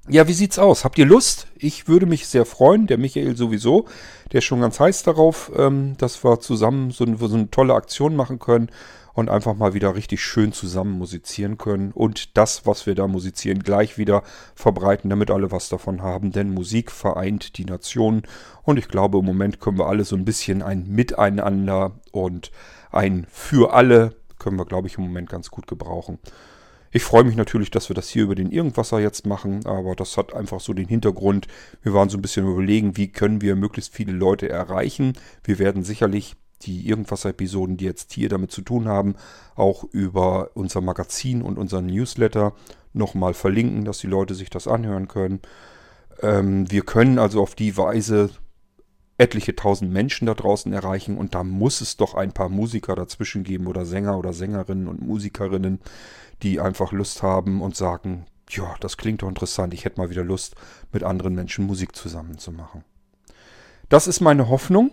Ja, 0.09 0.26
wie 0.26 0.33
sieht's 0.33 0.59
aus? 0.59 0.85
Habt 0.85 0.99
ihr 0.99 1.07
Lust? 1.07 1.47
Ich 1.57 1.87
würde 1.87 2.07
mich 2.07 2.26
sehr 2.26 2.45
freuen, 2.45 2.88
der 2.88 2.99
Michael 2.99 3.37
sowieso. 3.37 3.87
Der 4.33 4.38
ist 4.38 4.45
schon 4.45 4.61
ganz 4.61 4.81
heiß 4.81 5.04
darauf, 5.04 5.52
ähm, 5.57 5.97
dass 5.97 6.25
wir 6.25 6.40
zusammen 6.40 6.90
so, 6.90 7.07
so 7.16 7.35
eine 7.35 7.50
tolle 7.50 7.75
Aktion 7.75 8.16
machen 8.16 8.38
können 8.38 8.71
und 9.14 9.28
einfach 9.28 9.54
mal 9.54 9.75
wieder 9.75 9.95
richtig 9.95 10.23
schön 10.23 10.52
zusammen 10.52 10.92
musizieren 10.92 11.59
können 11.59 11.92
und 11.92 12.37
das, 12.37 12.66
was 12.66 12.87
wir 12.87 12.95
da 12.95 13.07
musizieren, 13.07 13.62
gleich 13.62 13.99
wieder 13.99 14.23
verbreiten, 14.54 15.11
damit 15.11 15.31
alle 15.31 15.50
was 15.50 15.69
davon 15.69 16.02
haben. 16.02 16.33
Denn 16.33 16.52
Musik 16.52 16.90
vereint 16.90 17.59
die 17.59 17.64
Nationen 17.64 18.23
und 18.62 18.78
ich 18.78 18.88
glaube, 18.88 19.19
im 19.19 19.25
Moment 19.25 19.61
können 19.61 19.78
wir 19.78 19.87
alle 19.87 20.04
so 20.04 20.16
ein 20.16 20.25
bisschen 20.25 20.62
ein 20.62 20.87
Miteinander 20.88 21.92
und 22.11 22.50
ein 22.90 23.26
Für 23.31 23.73
alle 23.75 24.14
können 24.38 24.59
wir, 24.59 24.66
glaube 24.66 24.88
ich, 24.88 24.99
im 24.99 25.04
Moment 25.04 25.31
ganz 25.31 25.50
gut 25.50 25.66
gebrauchen. 25.66 26.19
Ich 26.95 27.04
freue 27.04 27.25
mich 27.25 27.37
natürlich, 27.37 27.71
dass 27.71 27.88
wir 27.88 27.95
das 27.95 28.11
hier 28.11 28.25
über 28.25 28.35
den 28.35 28.50
Irgendwasser 28.50 29.00
jetzt 29.00 29.25
machen, 29.25 29.64
aber 29.64 29.97
das 29.97 30.19
hat 30.19 30.35
einfach 30.35 30.61
so 30.61 30.75
den 30.75 30.88
Hintergrund. 30.88 31.49
Wir 31.81 31.95
waren 31.95 32.11
so 32.11 32.19
ein 32.19 32.23
bisschen 32.23 32.47
überlegen, 32.47 32.99
wie 32.99 33.09
können 33.09 33.40
wir 33.40 33.57
möglichst 33.57 33.95
viele 33.95 34.12
Leute 34.12 34.50
erreichen. 34.50 35.14
Wir 35.42 35.59
werden 35.59 35.85
sicherlich 35.85 36.37
die 36.66 36.87
Irgendwas-Episoden, 36.87 37.76
die 37.76 37.85
jetzt 37.85 38.12
hier 38.12 38.28
damit 38.28 38.50
zu 38.50 38.62
tun 38.62 38.88
haben, 38.88 39.14
auch 39.54 39.85
über 39.85 40.50
unser 40.54 40.81
Magazin 40.81 41.42
und 41.42 41.59
unseren 41.59 41.87
Newsletter 41.87 42.54
nochmal 42.92 43.35
verlinken, 43.35 43.85
dass 43.85 43.99
die 43.99 44.07
Leute 44.07 44.35
sich 44.35 44.50
das 44.50 44.69
anhören 44.69 45.09
können. 45.09 45.40
Ähm, 46.21 46.71
wir 46.71 46.83
können 46.83 47.19
also 47.19 47.42
auf 47.42 47.54
die 47.54 47.76
Weise 47.76 48.31
etliche 49.19 49.54
tausend 49.54 49.92
Menschen 49.92 50.26
da 50.26 50.35
draußen 50.35 50.73
erreichen 50.73 51.16
und 51.16 51.35
da 51.35 51.45
muss 51.45 51.81
es 51.81 51.97
doch 51.97 52.14
ein 52.14 52.33
paar 52.33 52.49
Musiker 52.49 52.95
dazwischen 52.95 53.45
geben 53.45 53.66
oder 53.66 53.85
Sänger 53.85 54.19
oder 54.19 54.33
Sängerinnen 54.33 54.88
und 54.88 55.02
Musikerinnen, 55.02 55.81
die 56.42 56.61
einfach 56.61 56.92
Lust 56.92 57.23
haben 57.23 57.62
und 57.62 57.76
sagen, 57.76 58.26
ja, 58.50 58.75
das 58.81 58.97
klingt 58.97 59.23
doch 59.23 59.28
interessant, 59.28 59.75
ich 59.75 59.85
hätte 59.85 60.00
mal 60.00 60.11
wieder 60.11 60.25
Lust, 60.25 60.57
mit 60.92 61.04
anderen 61.04 61.35
Menschen 61.35 61.66
Musik 61.66 61.95
zusammen 61.95 62.38
zu 62.38 62.52
machen. 62.52 62.85
Das 63.88 64.07
ist 64.07 64.21
meine 64.21 64.49
Hoffnung. 64.49 64.92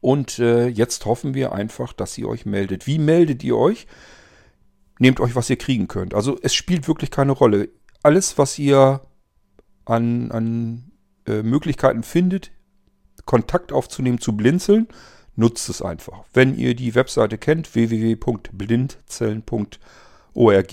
Und 0.00 0.38
äh, 0.38 0.68
jetzt 0.68 1.06
hoffen 1.06 1.34
wir 1.34 1.52
einfach, 1.52 1.92
dass 1.92 2.16
ihr 2.18 2.28
euch 2.28 2.46
meldet. 2.46 2.86
Wie 2.86 2.98
meldet 2.98 3.42
ihr 3.44 3.56
euch? 3.56 3.86
Nehmt 4.98 5.20
euch, 5.20 5.34
was 5.34 5.50
ihr 5.50 5.56
kriegen 5.56 5.88
könnt. 5.88 6.14
Also 6.14 6.38
es 6.42 6.54
spielt 6.54 6.88
wirklich 6.88 7.10
keine 7.10 7.32
Rolle. 7.32 7.68
Alles, 8.02 8.38
was 8.38 8.58
ihr 8.58 9.00
an, 9.84 10.30
an 10.30 10.92
äh, 11.26 11.42
Möglichkeiten 11.42 12.02
findet, 12.02 12.50
Kontakt 13.24 13.72
aufzunehmen 13.72 14.20
zu 14.20 14.36
Blinzeln, 14.36 14.88
nutzt 15.36 15.68
es 15.68 15.82
einfach. 15.82 16.24
Wenn 16.32 16.56
ihr 16.56 16.74
die 16.74 16.94
Webseite 16.94 17.36
kennt, 17.38 17.74
www.blindzellen.org, 17.74 20.72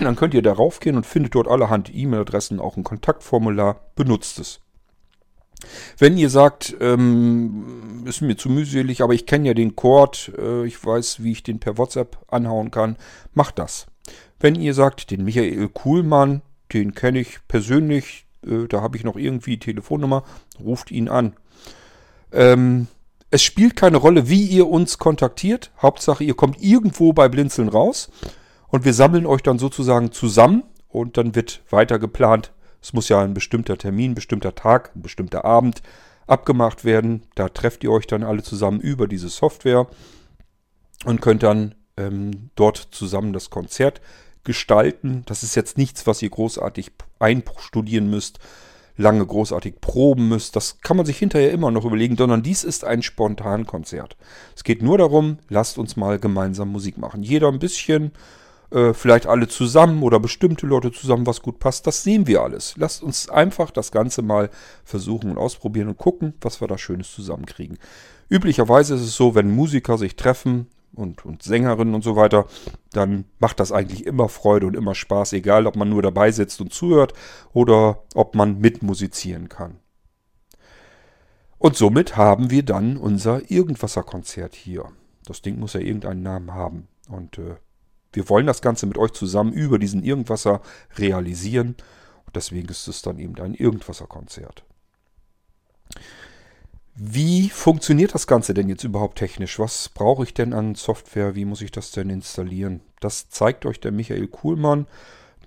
dann 0.00 0.16
könnt 0.16 0.34
ihr 0.34 0.42
darauf 0.42 0.80
gehen 0.80 0.96
und 0.96 1.06
findet 1.06 1.34
dort 1.34 1.48
allerhand 1.48 1.94
E-Mail-Adressen, 1.94 2.60
auch 2.60 2.76
ein 2.76 2.84
Kontaktformular, 2.84 3.80
benutzt 3.94 4.38
es. 4.38 4.60
Wenn 5.98 6.16
ihr 6.16 6.30
sagt, 6.30 6.76
ähm, 6.80 8.04
ist 8.06 8.20
mir 8.20 8.36
zu 8.36 8.48
mühselig, 8.48 9.02
aber 9.02 9.14
ich 9.14 9.26
kenne 9.26 9.48
ja 9.48 9.54
den 9.54 9.76
Chord, 9.76 10.32
äh, 10.38 10.64
ich 10.66 10.84
weiß, 10.84 11.22
wie 11.22 11.32
ich 11.32 11.42
den 11.42 11.58
per 11.58 11.78
WhatsApp 11.78 12.18
anhauen 12.28 12.70
kann, 12.70 12.96
macht 13.34 13.58
das. 13.58 13.86
Wenn 14.40 14.54
ihr 14.54 14.74
sagt, 14.74 15.10
den 15.10 15.24
Michael 15.24 15.68
Kuhlmann, 15.68 16.42
den 16.72 16.94
kenne 16.94 17.20
ich 17.20 17.38
persönlich, 17.48 18.26
äh, 18.46 18.68
da 18.68 18.82
habe 18.82 18.96
ich 18.96 19.04
noch 19.04 19.16
irgendwie 19.16 19.58
Telefonnummer, 19.58 20.22
ruft 20.62 20.90
ihn 20.90 21.08
an. 21.08 21.34
Ähm, 22.32 22.86
es 23.30 23.42
spielt 23.42 23.76
keine 23.76 23.98
Rolle, 23.98 24.28
wie 24.28 24.44
ihr 24.44 24.68
uns 24.68 24.98
kontaktiert. 24.98 25.70
Hauptsache, 25.82 26.24
ihr 26.24 26.34
kommt 26.34 26.62
irgendwo 26.62 27.12
bei 27.12 27.28
Blinzeln 27.28 27.68
raus 27.68 28.10
und 28.68 28.84
wir 28.84 28.94
sammeln 28.94 29.26
euch 29.26 29.42
dann 29.42 29.58
sozusagen 29.58 30.12
zusammen 30.12 30.62
und 30.88 31.16
dann 31.18 31.34
wird 31.34 31.62
weiter 31.70 31.98
geplant. 31.98 32.52
Es 32.82 32.92
muss 32.92 33.08
ja 33.08 33.20
ein 33.20 33.34
bestimmter 33.34 33.76
Termin, 33.76 34.12
ein 34.12 34.14
bestimmter 34.14 34.54
Tag, 34.54 34.94
ein 34.94 35.02
bestimmter 35.02 35.44
Abend 35.44 35.82
abgemacht 36.26 36.84
werden. 36.84 37.22
Da 37.34 37.48
trefft 37.48 37.82
ihr 37.84 37.90
euch 37.90 38.06
dann 38.06 38.22
alle 38.22 38.42
zusammen 38.42 38.80
über 38.80 39.08
diese 39.08 39.28
Software 39.28 39.86
und 41.04 41.20
könnt 41.20 41.42
dann 41.42 41.74
ähm, 41.96 42.50
dort 42.54 42.76
zusammen 42.76 43.32
das 43.32 43.50
Konzert 43.50 44.00
gestalten. 44.44 45.22
Das 45.26 45.42
ist 45.42 45.54
jetzt 45.56 45.76
nichts, 45.76 46.06
was 46.06 46.22
ihr 46.22 46.30
großartig 46.30 46.92
einstudieren 47.18 48.08
müsst, 48.08 48.38
lange 48.96 49.24
großartig 49.24 49.80
proben 49.80 50.28
müsst. 50.28 50.56
Das 50.56 50.80
kann 50.80 50.96
man 50.96 51.06
sich 51.06 51.18
hinterher 51.18 51.52
immer 51.52 51.70
noch 51.70 51.84
überlegen, 51.84 52.16
sondern 52.16 52.42
dies 52.42 52.64
ist 52.64 52.84
ein 52.84 53.02
Spontankonzert. 53.02 54.16
Es 54.56 54.64
geht 54.64 54.82
nur 54.82 54.98
darum, 54.98 55.38
lasst 55.48 55.78
uns 55.78 55.96
mal 55.96 56.18
gemeinsam 56.18 56.70
Musik 56.70 56.98
machen. 56.98 57.22
Jeder 57.22 57.48
ein 57.48 57.58
bisschen 57.58 58.12
äh, 58.70 58.92
vielleicht 58.92 59.26
alle 59.26 59.48
zusammen 59.48 60.02
oder 60.02 60.20
bestimmte 60.20 60.66
Leute 60.66 60.92
zusammen, 60.92 61.26
was 61.26 61.42
gut 61.42 61.58
passt. 61.58 61.86
Das 61.86 62.02
sehen 62.02 62.26
wir 62.26 62.42
alles. 62.42 62.74
Lasst 62.76 63.02
uns 63.02 63.28
einfach 63.28 63.70
das 63.70 63.92
Ganze 63.92 64.22
mal 64.22 64.50
versuchen 64.84 65.30
und 65.30 65.38
ausprobieren 65.38 65.88
und 65.88 65.98
gucken, 65.98 66.34
was 66.40 66.60
wir 66.60 66.68
da 66.68 66.76
Schönes 66.76 67.12
zusammenkriegen. 67.12 67.78
Üblicherweise 68.28 68.94
ist 68.94 69.02
es 69.02 69.16
so, 69.16 69.34
wenn 69.34 69.50
Musiker 69.50 69.96
sich 69.96 70.16
treffen 70.16 70.66
und, 70.94 71.24
und 71.24 71.42
Sängerinnen 71.42 71.94
und 71.94 72.04
so 72.04 72.16
weiter, 72.16 72.46
dann 72.92 73.24
macht 73.38 73.60
das 73.60 73.72
eigentlich 73.72 74.04
immer 74.04 74.28
Freude 74.28 74.66
und 74.66 74.76
immer 74.76 74.94
Spaß, 74.94 75.32
egal 75.32 75.66
ob 75.66 75.76
man 75.76 75.88
nur 75.88 76.02
dabei 76.02 76.30
sitzt 76.30 76.60
und 76.60 76.72
zuhört 76.72 77.14
oder 77.52 78.02
ob 78.14 78.34
man 78.34 78.58
mitmusizieren 78.58 79.48
kann. 79.48 79.78
Und 81.58 81.76
somit 81.76 82.16
haben 82.16 82.50
wir 82.50 82.62
dann 82.62 82.96
unser 82.96 83.50
Irgendwasser-Konzert 83.50 84.54
hier. 84.54 84.84
Das 85.24 85.42
Ding 85.42 85.58
muss 85.58 85.72
ja 85.72 85.80
irgendeinen 85.80 86.22
Namen 86.22 86.54
haben. 86.54 86.88
Und 87.08 87.38
äh, 87.38 87.56
wir 88.12 88.28
wollen 88.28 88.46
das 88.46 88.62
Ganze 88.62 88.86
mit 88.86 88.98
euch 88.98 89.12
zusammen 89.12 89.52
über 89.52 89.78
diesen 89.78 90.02
Irgendwasser 90.02 90.60
realisieren. 90.96 91.76
Und 92.26 92.36
deswegen 92.36 92.68
ist 92.68 92.88
es 92.88 93.02
dann 93.02 93.18
eben 93.18 93.38
ein 93.40 93.54
Irgendwasser-Konzert. 93.54 94.64
Wie 96.94 97.48
funktioniert 97.48 98.14
das 98.14 98.26
Ganze 98.26 98.54
denn 98.54 98.68
jetzt 98.68 98.82
überhaupt 98.82 99.18
technisch? 99.18 99.58
Was 99.58 99.88
brauche 99.88 100.24
ich 100.24 100.34
denn 100.34 100.52
an 100.52 100.74
Software? 100.74 101.36
Wie 101.36 101.44
muss 101.44 101.62
ich 101.62 101.70
das 101.70 101.92
denn 101.92 102.10
installieren? 102.10 102.80
Das 102.98 103.28
zeigt 103.28 103.66
euch 103.66 103.78
der 103.78 103.92
Michael 103.92 104.26
Kuhlmann. 104.26 104.88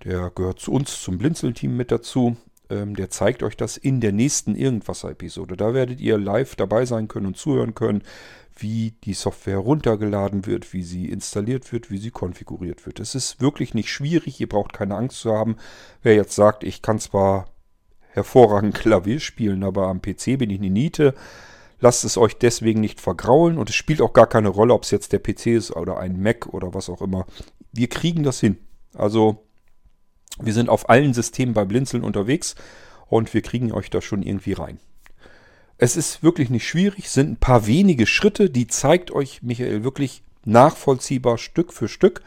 Der 0.05 0.31
gehört 0.31 0.59
zu 0.59 0.71
uns, 0.71 1.01
zum 1.01 1.17
Blinzeln-Team 1.17 1.75
mit 1.75 1.91
dazu. 1.91 2.37
Ähm, 2.71 2.95
der 2.95 3.09
zeigt 3.09 3.43
euch 3.43 3.57
das 3.57 3.75
in 3.75 3.99
der 3.99 4.13
nächsten 4.13 4.55
Irgendwasser-Episode. 4.55 5.57
Da 5.57 5.73
werdet 5.73 5.99
ihr 5.99 6.17
live 6.17 6.55
dabei 6.55 6.85
sein 6.85 7.09
können 7.09 7.25
und 7.25 7.37
zuhören 7.37 7.75
können, 7.75 8.03
wie 8.55 8.91
die 9.03 9.13
Software 9.13 9.57
runtergeladen 9.57 10.45
wird, 10.45 10.71
wie 10.71 10.83
sie 10.83 11.09
installiert 11.09 11.71
wird, 11.73 11.91
wie 11.91 11.97
sie 11.97 12.11
konfiguriert 12.11 12.85
wird. 12.85 12.99
Es 12.99 13.13
ist 13.13 13.41
wirklich 13.41 13.73
nicht 13.73 13.89
schwierig, 13.89 14.39
ihr 14.39 14.47
braucht 14.47 14.73
keine 14.73 14.95
Angst 14.95 15.19
zu 15.19 15.33
haben. 15.33 15.57
Wer 16.01 16.15
jetzt 16.15 16.35
sagt, 16.35 16.63
ich 16.63 16.81
kann 16.81 16.99
zwar 16.99 17.49
hervorragend 18.11 18.73
Klavier 18.75 19.19
spielen, 19.19 19.63
aber 19.63 19.87
am 19.87 20.01
PC 20.01 20.37
bin 20.37 20.49
ich 20.49 20.59
eine 20.59 20.69
Niete, 20.69 21.13
lasst 21.79 22.05
es 22.05 22.17
euch 22.17 22.37
deswegen 22.37 22.79
nicht 22.79 23.01
vergraulen 23.01 23.57
und 23.57 23.69
es 23.69 23.75
spielt 23.75 24.01
auch 24.01 24.13
gar 24.13 24.27
keine 24.27 24.49
Rolle, 24.49 24.73
ob 24.73 24.83
es 24.83 24.91
jetzt 24.91 25.11
der 25.11 25.19
PC 25.19 25.47
ist 25.47 25.71
oder 25.71 25.97
ein 25.97 26.21
Mac 26.21 26.47
oder 26.53 26.73
was 26.73 26.89
auch 26.89 27.01
immer. 27.01 27.25
Wir 27.73 27.89
kriegen 27.89 28.23
das 28.23 28.39
hin. 28.39 28.57
Also 28.93 29.43
wir 30.43 30.53
sind 30.53 30.69
auf 30.69 30.89
allen 30.89 31.13
Systemen 31.13 31.53
bei 31.53 31.65
Blinzeln 31.65 32.03
unterwegs 32.03 32.55
und 33.07 33.33
wir 33.33 33.41
kriegen 33.41 33.71
euch 33.71 33.89
da 33.89 34.01
schon 34.01 34.23
irgendwie 34.23 34.53
rein. 34.53 34.79
Es 35.77 35.95
ist 35.95 36.21
wirklich 36.21 36.49
nicht 36.49 36.67
schwierig, 36.67 37.09
sind 37.09 37.31
ein 37.31 37.37
paar 37.37 37.65
wenige 37.65 38.05
Schritte, 38.05 38.49
die 38.49 38.67
zeigt 38.67 39.11
euch 39.11 39.41
Michael 39.41 39.83
wirklich 39.83 40.23
nachvollziehbar 40.45 41.37
Stück 41.37 41.73
für 41.73 41.87
Stück. 41.87 42.21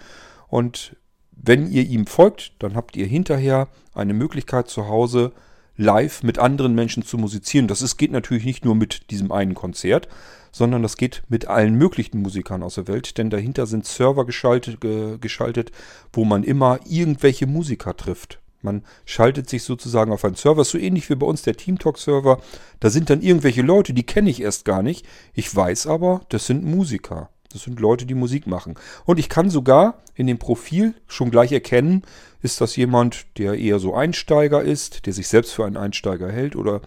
Und 0.49 0.97
wenn 1.31 1.71
ihr 1.71 1.85
ihm 1.85 2.07
folgt, 2.07 2.53
dann 2.59 2.75
habt 2.75 2.97
ihr 2.97 3.07
hinterher 3.07 3.69
eine 3.95 4.15
Möglichkeit 4.15 4.69
zu 4.69 4.89
Hause 4.89 5.33
live 5.77 6.23
mit 6.23 6.39
anderen 6.39 6.75
Menschen 6.75 7.03
zu 7.03 7.19
musizieren. 7.19 7.69
Das 7.69 7.83
ist, 7.83 7.97
geht 7.97 8.13
natürlich 8.13 8.45
nicht 8.45 8.65
nur 8.65 8.75
mit 8.75 9.11
diesem 9.11 9.33
einen 9.33 9.55
Konzert, 9.55 10.09
sondern 10.53 10.83
das 10.83 10.97
geht 10.97 11.23
mit 11.29 11.49
allen 11.49 11.75
möglichen 11.75 12.21
Musikern 12.21 12.63
aus 12.63 12.77
der 12.77 12.87
Welt, 12.87 13.19
denn 13.19 13.31
dahinter 13.31 13.67
sind 13.67 13.87
Server 13.87 14.25
geschaltet, 14.25 14.81
ge, 14.81 15.19
geschaltet 15.21 15.73
wo 16.13 16.25
man 16.25 16.45
immer 16.45 16.79
irgendwelche 16.89 17.47
Musiker 17.47 17.97
trifft. 17.97 18.41
Man 18.63 18.83
schaltet 19.05 19.51
sich 19.51 19.63
sozusagen 19.63 20.11
auf 20.11 20.25
einen 20.25 20.37
Server, 20.37 20.65
so 20.65 20.79
ähnlich 20.79 21.11
wie 21.11 21.17
bei 21.17 21.27
uns 21.27 21.43
der 21.43 21.57
TeamTalk-Server. 21.57 22.41
Da 22.81 22.89
sind 22.89 23.11
dann 23.11 23.21
irgendwelche 23.21 23.61
Leute, 23.61 23.93
die 23.93 24.05
kenne 24.05 24.31
ich 24.31 24.41
erst 24.41 24.65
gar 24.65 24.83
nicht. 24.83 25.05
Ich 25.35 25.55
weiß 25.55 25.87
aber, 25.87 26.23
das 26.31 26.47
sind 26.47 26.65
Musiker. 26.65 27.29
Das 27.55 27.63
sind 27.63 27.81
Leute, 27.81 28.05
die 28.05 28.15
Musik 28.15 28.47
machen. 28.47 28.75
Und 29.05 29.19
ich 29.19 29.29
kann 29.29 29.49
sogar 29.49 30.03
in 30.15 30.27
dem 30.27 30.39
Profil 30.39 30.95
schon 31.07 31.31
gleich 31.31 31.53
erkennen, 31.53 32.03
ist 32.43 32.61
das 32.61 32.77
jemand, 32.77 33.27
der 33.39 33.55
eher 33.55 33.79
so 33.79 33.95
Einsteiger 33.95 34.63
ist, 34.63 35.07
der 35.07 35.13
sich 35.13 35.29
selbst 35.29 35.53
für 35.53 35.65
einen 35.65 35.77
Einsteiger 35.77 36.31
hält 36.31 36.57
oder 36.57 36.83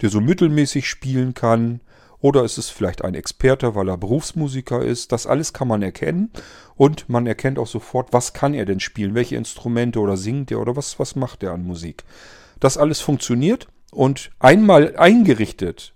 der 0.00 0.10
so 0.10 0.20
mittelmäßig 0.20 0.88
spielen 0.88 1.34
kann 1.34 1.80
oder 2.20 2.44
ist 2.44 2.58
es 2.58 2.68
vielleicht 2.68 3.02
ein 3.02 3.14
Experte, 3.14 3.74
weil 3.74 3.88
er 3.88 3.96
Berufsmusiker 3.96 4.82
ist? 4.82 5.10
Das 5.10 5.26
alles 5.26 5.52
kann 5.52 5.68
man 5.68 5.82
erkennen. 5.82 6.30
Und 6.76 7.08
man 7.08 7.26
erkennt 7.26 7.58
auch 7.58 7.66
sofort, 7.66 8.12
was 8.12 8.34
kann 8.34 8.52
er 8.52 8.66
denn 8.66 8.80
spielen? 8.80 9.14
Welche 9.14 9.36
Instrumente 9.36 10.00
oder 10.00 10.16
singt 10.16 10.50
er 10.50 10.60
oder 10.60 10.76
was, 10.76 10.98
was 10.98 11.16
macht 11.16 11.42
er 11.42 11.52
an 11.52 11.64
Musik? 11.64 12.04
Das 12.58 12.76
alles 12.76 13.00
funktioniert 13.00 13.68
und 13.90 14.30
einmal 14.38 14.96
eingerichtet 14.98 15.94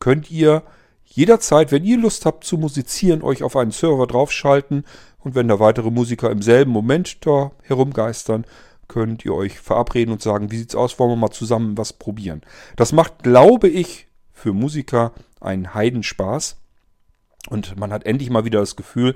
könnt 0.00 0.30
ihr 0.30 0.64
jederzeit, 1.12 1.72
wenn 1.72 1.84
ihr 1.84 1.98
Lust 1.98 2.24
habt 2.24 2.44
zu 2.44 2.56
musizieren, 2.56 3.22
euch 3.22 3.42
auf 3.42 3.56
einen 3.56 3.72
Server 3.72 4.06
draufschalten 4.06 4.84
und 5.18 5.34
wenn 5.34 5.48
da 5.48 5.58
weitere 5.60 5.90
Musiker 5.90 6.30
im 6.30 6.42
selben 6.42 6.70
Moment 6.70 7.26
da 7.26 7.52
herumgeistern, 7.62 8.46
könnt 8.88 9.24
ihr 9.24 9.34
euch 9.34 9.60
verabreden 9.60 10.12
und 10.12 10.22
sagen, 10.22 10.50
wie 10.50 10.58
sieht's 10.58 10.74
aus, 10.74 10.98
wollen 10.98 11.12
wir 11.12 11.16
mal 11.16 11.30
zusammen 11.30 11.78
was 11.78 11.92
probieren. 11.92 12.42
Das 12.76 12.92
macht, 12.92 13.22
glaube 13.22 13.68
ich, 13.68 14.08
für 14.32 14.52
Musiker 14.52 15.12
ein 15.40 15.74
Heidenspaß. 15.74 16.56
Und 17.48 17.78
man 17.78 17.92
hat 17.92 18.04
endlich 18.04 18.30
mal 18.30 18.44
wieder 18.44 18.60
das 18.60 18.76
Gefühl, 18.76 19.14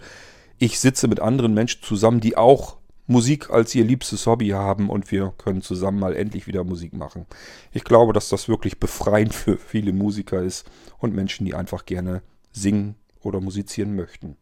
ich 0.59 0.79
sitze 0.79 1.09
mit 1.09 1.21
anderen 1.21 1.55
Menschen 1.55 1.83
zusammen, 1.83 2.21
die 2.21 2.37
auch 2.37 2.77
Musik 3.07 3.51
als 3.51 3.75
ihr 3.75 3.85
liebstes 3.85 4.27
Hobby 4.27 4.49
haben 4.49 4.89
und 4.89 5.11
wir 5.11 5.35
können 5.37 5.61
zusammen 5.61 5.99
mal 5.99 6.17
endlich 6.17 6.47
wieder 6.47 6.65
Musik 6.65 6.95
machen. 6.95 7.27
Ich 7.73 7.85
glaube, 7.85 8.13
dass 8.13 8.29
das 8.29 8.49
wirklich 8.49 8.81
befreiend 8.81 9.35
für 9.35 9.59
viele 9.59 9.93
Musiker 9.93 10.43
ist 10.43 10.71
und 10.99 11.15
Menschen, 11.15 11.45
die 11.45 11.55
einfach 11.55 11.85
gerne 11.85 12.23
singen 12.53 12.95
oder 13.21 13.41
musizieren 13.41 13.95
möchten. 13.95 14.37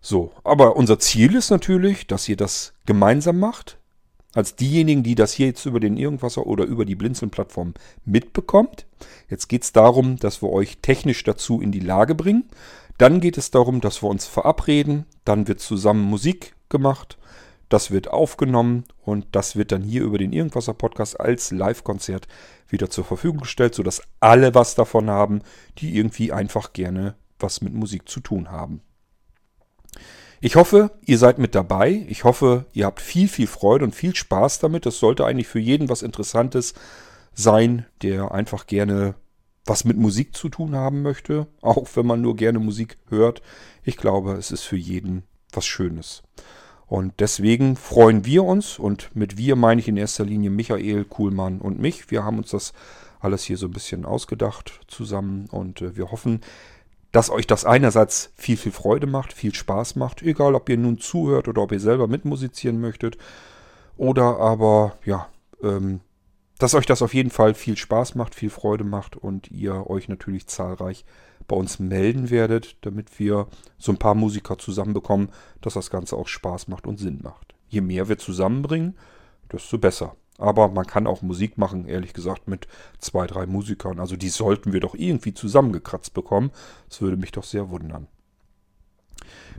So, 0.00 0.32
aber 0.44 0.76
unser 0.76 0.98
Ziel 0.98 1.34
ist 1.34 1.50
natürlich, 1.50 2.06
dass 2.06 2.28
ihr 2.28 2.36
das 2.36 2.74
gemeinsam 2.84 3.38
macht. 3.38 3.78
als 4.34 4.56
diejenigen, 4.56 5.04
die 5.04 5.14
das 5.14 5.32
hier 5.32 5.46
jetzt 5.46 5.64
über 5.64 5.78
den 5.78 5.96
Irgendwasser 5.96 6.46
oder 6.46 6.64
über 6.64 6.84
die 6.84 6.96
Blinzeln-Plattform 6.96 7.74
mitbekommt. 8.04 8.84
Jetzt 9.30 9.48
geht 9.48 9.62
es 9.62 9.72
darum, 9.72 10.16
dass 10.16 10.42
wir 10.42 10.50
euch 10.50 10.78
technisch 10.82 11.22
dazu 11.22 11.60
in 11.60 11.70
die 11.70 11.80
Lage 11.80 12.16
bringen. 12.16 12.44
Dann 12.98 13.20
geht 13.20 13.38
es 13.38 13.50
darum, 13.52 13.80
dass 13.80 14.02
wir 14.02 14.10
uns 14.10 14.26
verabreden. 14.26 15.06
Dann 15.24 15.46
wird 15.48 15.60
zusammen 15.60 16.02
Musik 16.02 16.54
gemacht. 16.74 17.16
Das 17.68 17.92
wird 17.92 18.08
aufgenommen 18.08 18.84
und 19.04 19.26
das 19.32 19.54
wird 19.54 19.70
dann 19.70 19.82
hier 19.82 20.02
über 20.02 20.18
den 20.18 20.32
Irgendwasser 20.32 20.74
Podcast 20.74 21.18
als 21.18 21.52
Live-Konzert 21.52 22.26
wieder 22.68 22.90
zur 22.90 23.04
Verfügung 23.04 23.40
gestellt, 23.40 23.74
sodass 23.74 24.02
alle 24.18 24.54
was 24.54 24.74
davon 24.74 25.08
haben, 25.08 25.42
die 25.78 25.96
irgendwie 25.96 26.32
einfach 26.32 26.72
gerne 26.72 27.14
was 27.38 27.60
mit 27.60 27.72
Musik 27.72 28.08
zu 28.08 28.18
tun 28.20 28.50
haben. 28.50 28.82
Ich 30.40 30.56
hoffe, 30.56 30.90
ihr 31.06 31.16
seid 31.16 31.38
mit 31.38 31.54
dabei. 31.54 32.04
Ich 32.08 32.24
hoffe, 32.24 32.66
ihr 32.72 32.86
habt 32.86 33.00
viel, 33.00 33.28
viel 33.28 33.46
Freude 33.46 33.84
und 33.84 33.94
viel 33.94 34.14
Spaß 34.14 34.58
damit. 34.58 34.84
Das 34.84 34.98
sollte 34.98 35.24
eigentlich 35.24 35.48
für 35.48 35.60
jeden 35.60 35.88
was 35.88 36.02
Interessantes 36.02 36.74
sein, 37.32 37.86
der 38.02 38.32
einfach 38.32 38.66
gerne 38.66 39.14
was 39.64 39.84
mit 39.84 39.96
Musik 39.96 40.36
zu 40.36 40.50
tun 40.50 40.74
haben 40.74 41.02
möchte, 41.02 41.46
auch 41.62 41.88
wenn 41.94 42.06
man 42.06 42.20
nur 42.20 42.36
gerne 42.36 42.58
Musik 42.58 42.98
hört. 43.08 43.40
Ich 43.84 43.96
glaube, 43.96 44.32
es 44.32 44.50
ist 44.50 44.64
für 44.64 44.76
jeden 44.76 45.22
was 45.52 45.64
Schönes. 45.64 46.22
Und 46.86 47.14
deswegen 47.18 47.76
freuen 47.76 48.24
wir 48.24 48.44
uns, 48.44 48.78
und 48.78 49.14
mit 49.14 49.38
wir 49.38 49.56
meine 49.56 49.80
ich 49.80 49.88
in 49.88 49.96
erster 49.96 50.24
Linie 50.24 50.50
Michael, 50.50 51.04
Kuhlmann 51.04 51.60
und 51.60 51.80
mich. 51.80 52.10
Wir 52.10 52.24
haben 52.24 52.38
uns 52.38 52.50
das 52.50 52.72
alles 53.20 53.42
hier 53.42 53.56
so 53.56 53.66
ein 53.66 53.72
bisschen 53.72 54.04
ausgedacht 54.04 54.80
zusammen 54.86 55.46
und 55.50 55.80
äh, 55.80 55.96
wir 55.96 56.10
hoffen, 56.10 56.42
dass 57.10 57.30
euch 57.30 57.46
das 57.46 57.64
einerseits 57.64 58.32
viel, 58.36 58.56
viel 58.56 58.72
Freude 58.72 59.06
macht, 59.06 59.32
viel 59.32 59.54
Spaß 59.54 59.96
macht, 59.96 60.20
egal 60.22 60.54
ob 60.54 60.68
ihr 60.68 60.76
nun 60.76 60.98
zuhört 60.98 61.48
oder 61.48 61.62
ob 61.62 61.72
ihr 61.72 61.80
selber 61.80 62.06
mitmusizieren 62.06 62.80
möchtet. 62.80 63.16
Oder 63.96 64.38
aber, 64.40 64.98
ja, 65.04 65.28
ähm, 65.62 66.00
dass 66.58 66.74
euch 66.74 66.86
das 66.86 67.02
auf 67.02 67.14
jeden 67.14 67.30
Fall 67.30 67.54
viel 67.54 67.76
Spaß 67.76 68.14
macht, 68.14 68.34
viel 68.34 68.50
Freude 68.50 68.84
macht 68.84 69.16
und 69.16 69.50
ihr 69.50 69.88
euch 69.88 70.08
natürlich 70.08 70.48
zahlreich 70.48 71.04
bei 71.46 71.56
uns 71.56 71.78
melden 71.78 72.30
werdet, 72.30 72.76
damit 72.82 73.18
wir 73.18 73.46
so 73.78 73.92
ein 73.92 73.98
paar 73.98 74.14
Musiker 74.14 74.58
zusammenbekommen, 74.58 75.30
dass 75.60 75.74
das 75.74 75.90
Ganze 75.90 76.16
auch 76.16 76.28
Spaß 76.28 76.68
macht 76.68 76.86
und 76.86 76.98
Sinn 76.98 77.20
macht. 77.22 77.54
Je 77.68 77.80
mehr 77.80 78.08
wir 78.08 78.18
zusammenbringen, 78.18 78.96
desto 79.52 79.78
besser. 79.78 80.16
Aber 80.38 80.68
man 80.68 80.86
kann 80.86 81.06
auch 81.06 81.22
Musik 81.22 81.58
machen, 81.58 81.86
ehrlich 81.86 82.12
gesagt, 82.12 82.48
mit 82.48 82.66
zwei, 82.98 83.26
drei 83.26 83.46
Musikern. 83.46 84.00
Also 84.00 84.16
die 84.16 84.28
sollten 84.28 84.72
wir 84.72 84.80
doch 84.80 84.94
irgendwie 84.94 85.32
zusammengekratzt 85.32 86.12
bekommen. 86.12 86.50
Das 86.88 87.00
würde 87.00 87.16
mich 87.16 87.32
doch 87.32 87.44
sehr 87.44 87.70
wundern. 87.70 88.08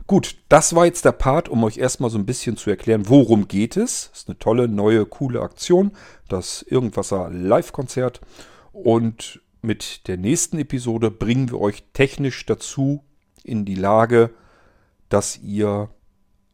Gut, 0.06 0.36
das 0.48 0.74
war 0.74 0.86
jetzt 0.86 1.04
der 1.04 1.12
Part, 1.12 1.48
um 1.48 1.64
euch 1.64 1.78
erstmal 1.78 2.10
so 2.10 2.18
ein 2.18 2.26
bisschen 2.26 2.56
zu 2.56 2.70
erklären, 2.70 3.08
worum 3.08 3.48
geht 3.48 3.76
es. 3.76 4.10
Das 4.10 4.20
ist 4.20 4.28
eine 4.28 4.38
tolle, 4.38 4.68
neue, 4.68 5.06
coole 5.06 5.40
Aktion. 5.40 5.92
Das 6.28 6.62
Irgendwasser 6.62 7.30
Live-Konzert. 7.30 8.20
Und 8.72 9.40
mit 9.66 10.06
der 10.06 10.16
nächsten 10.16 10.58
Episode 10.58 11.10
bringen 11.10 11.50
wir 11.50 11.60
euch 11.60 11.82
technisch 11.92 12.46
dazu 12.46 13.04
in 13.42 13.64
die 13.64 13.74
Lage, 13.74 14.30
dass 15.08 15.38
ihr 15.38 15.90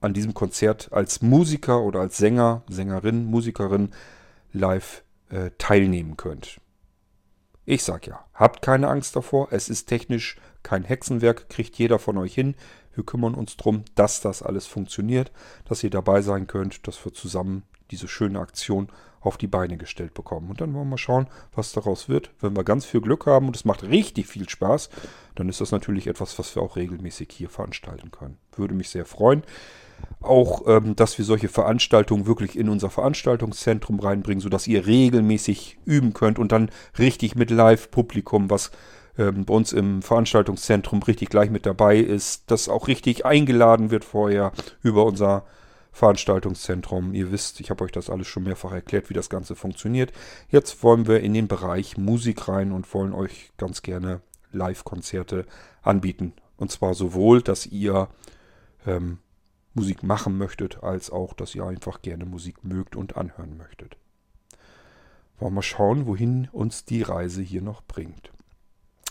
an 0.00 0.14
diesem 0.14 0.34
Konzert 0.34 0.92
als 0.92 1.22
Musiker 1.22 1.82
oder 1.82 2.00
als 2.00 2.16
Sänger, 2.16 2.62
Sängerin, 2.68 3.26
Musikerin 3.26 3.90
live 4.52 5.04
äh, 5.28 5.50
teilnehmen 5.58 6.16
könnt. 6.16 6.60
Ich 7.64 7.84
sag 7.84 8.06
ja, 8.06 8.24
habt 8.34 8.62
keine 8.62 8.88
Angst 8.88 9.14
davor. 9.14 9.48
Es 9.52 9.68
ist 9.68 9.86
technisch 9.86 10.36
kein 10.62 10.82
Hexenwerk, 10.82 11.48
kriegt 11.48 11.78
jeder 11.78 11.98
von 11.98 12.18
euch 12.18 12.34
hin. 12.34 12.54
Wir 12.94 13.04
kümmern 13.04 13.34
uns 13.34 13.56
darum, 13.56 13.84
dass 13.94 14.20
das 14.20 14.42
alles 14.42 14.66
funktioniert, 14.66 15.30
dass 15.66 15.84
ihr 15.84 15.90
dabei 15.90 16.22
sein 16.22 16.46
könnt, 16.46 16.86
dass 16.88 17.04
wir 17.04 17.12
zusammen 17.12 17.62
diese 17.90 18.08
schöne 18.08 18.40
Aktion 18.40 18.88
auf 19.22 19.38
die 19.38 19.46
Beine 19.46 19.76
gestellt 19.76 20.14
bekommen. 20.14 20.50
Und 20.50 20.60
dann 20.60 20.74
wollen 20.74 20.86
wir 20.86 20.90
mal 20.90 20.98
schauen, 20.98 21.26
was 21.54 21.72
daraus 21.72 22.08
wird. 22.08 22.30
Wenn 22.40 22.56
wir 22.56 22.64
ganz 22.64 22.84
viel 22.84 23.00
Glück 23.00 23.26
haben 23.26 23.46
und 23.46 23.56
es 23.56 23.64
macht 23.64 23.84
richtig 23.84 24.26
viel 24.26 24.48
Spaß, 24.48 24.90
dann 25.34 25.48
ist 25.48 25.60
das 25.60 25.70
natürlich 25.72 26.06
etwas, 26.06 26.38
was 26.38 26.54
wir 26.54 26.62
auch 26.62 26.76
regelmäßig 26.76 27.28
hier 27.32 27.48
veranstalten 27.48 28.10
können. 28.10 28.38
Würde 28.56 28.74
mich 28.74 28.90
sehr 28.90 29.04
freuen. 29.04 29.42
Auch, 30.20 30.66
ähm, 30.66 30.96
dass 30.96 31.16
wir 31.18 31.24
solche 31.24 31.48
Veranstaltungen 31.48 32.26
wirklich 32.26 32.58
in 32.58 32.68
unser 32.68 32.90
Veranstaltungszentrum 32.90 34.00
reinbringen, 34.00 34.40
sodass 34.40 34.66
ihr 34.66 34.86
regelmäßig 34.86 35.78
üben 35.84 36.12
könnt 36.12 36.38
und 36.40 36.50
dann 36.50 36.70
richtig 36.98 37.36
mit 37.36 37.50
Live-Publikum, 37.50 38.50
was 38.50 38.72
ähm, 39.18 39.44
bei 39.44 39.54
uns 39.54 39.72
im 39.72 40.02
Veranstaltungszentrum 40.02 41.02
richtig 41.02 41.28
gleich 41.28 41.50
mit 41.50 41.66
dabei 41.66 41.98
ist, 41.98 42.50
dass 42.50 42.68
auch 42.68 42.88
richtig 42.88 43.24
eingeladen 43.24 43.90
wird 43.90 44.04
vorher 44.04 44.52
über 44.82 45.04
unser 45.04 45.44
Veranstaltungszentrum. 45.92 47.14
Ihr 47.14 47.30
wisst, 47.30 47.60
ich 47.60 47.70
habe 47.70 47.84
euch 47.84 47.92
das 47.92 48.10
alles 48.10 48.26
schon 48.26 48.44
mehrfach 48.44 48.72
erklärt, 48.72 49.10
wie 49.10 49.14
das 49.14 49.28
Ganze 49.28 49.54
funktioniert. 49.54 50.12
Jetzt 50.48 50.82
wollen 50.82 51.06
wir 51.06 51.20
in 51.20 51.34
den 51.34 51.48
Bereich 51.48 51.96
Musik 51.98 52.48
rein 52.48 52.72
und 52.72 52.92
wollen 52.94 53.12
euch 53.12 53.52
ganz 53.58 53.82
gerne 53.82 54.22
Live-Konzerte 54.52 55.46
anbieten. 55.82 56.32
Und 56.56 56.70
zwar 56.70 56.94
sowohl, 56.94 57.42
dass 57.42 57.66
ihr 57.66 58.08
ähm, 58.86 59.18
Musik 59.74 60.02
machen 60.02 60.38
möchtet, 60.38 60.82
als 60.82 61.10
auch, 61.10 61.34
dass 61.34 61.54
ihr 61.54 61.64
einfach 61.64 62.02
gerne 62.02 62.24
Musik 62.24 62.64
mögt 62.64 62.96
und 62.96 63.16
anhören 63.16 63.56
möchtet. 63.56 63.96
Wollen 65.38 65.54
wir 65.54 65.62
schauen, 65.62 66.06
wohin 66.06 66.48
uns 66.52 66.84
die 66.84 67.02
Reise 67.02 67.42
hier 67.42 67.62
noch 67.62 67.82
bringt. 67.82 68.30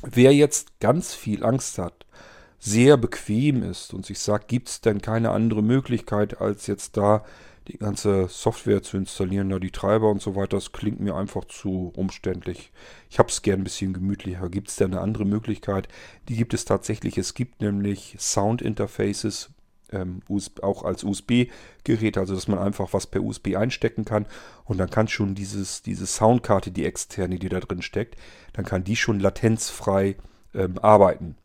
Wer 0.04 0.34
jetzt 0.34 0.80
ganz 0.80 1.13
viel 1.13 1.44
Angst 1.44 1.78
hat, 1.78 2.06
sehr 2.63 2.95
bequem 2.95 3.63
ist 3.63 3.91
und 3.91 4.06
sich 4.06 4.19
sagt, 4.19 4.47
gibt 4.47 4.69
es 4.69 4.82
denn 4.82 5.02
keine 5.02 5.32
andere 5.32 5.63
Möglichkeit, 5.63 6.39
als 6.39 6.67
jetzt 6.67 6.95
da 6.95 7.26
die 7.67 7.80
ganze 7.80 8.28
Software 8.28 8.84
zu 8.84 8.97
installieren, 8.97 9.50
da 9.50 9.58
die 9.58 9.71
Treiber 9.71 10.10
und 10.10 10.21
so 10.21 10.36
weiter, 10.36 10.58
das 10.58 10.71
klingt 10.71 11.00
mir 11.00 11.15
einfach 11.15 11.45
zu 11.45 11.91
umständlich. 11.95 12.71
Ich 13.10 13.17
habe 13.17 13.30
es 13.30 13.41
gern 13.41 13.62
ein 13.62 13.63
bisschen 13.63 13.93
gemütlicher. 13.93 14.47
Gibt 14.50 14.69
es 14.69 14.76
denn 14.76 14.91
eine 14.91 15.02
andere 15.02 15.26
Möglichkeit? 15.26 15.88
Die 16.30 16.36
gibt 16.36 16.54
es 16.54 16.65
tatsächlich. 16.65 17.17
Es 17.17 17.34
gibt 17.34 17.62
nämlich 17.62 18.15
Sound 18.19 18.62
Interfaces, 18.62 19.50
ähm, 19.91 20.21
auch 20.62 20.84
als 20.84 21.04
USB-Gerät, 21.04 22.17
also 22.17 22.36
dass 22.36 22.47
man 22.47 22.60
einfach 22.60 22.93
was 22.93 23.08
per 23.08 23.24
USB 23.24 23.56
einstecken 23.56 24.06
kann 24.06 24.28
und 24.65 24.78
dann 24.78 24.89
kann 24.89 25.08
schon 25.08 25.34
dieses, 25.34 25.82
diese 25.82 26.06
Soundkarte, 26.06 26.71
die 26.71 26.86
externe, 26.86 27.39
die 27.39 27.50
da 27.50 27.60
drin 27.60 27.82
steckt, 27.82 28.17
dann 28.54 28.65
kann 28.65 28.84
die 28.84 28.95
schon 28.95 29.19
latenzfrei 29.19 30.15
ähm, 30.54 30.78
arbeiten. 30.80 31.38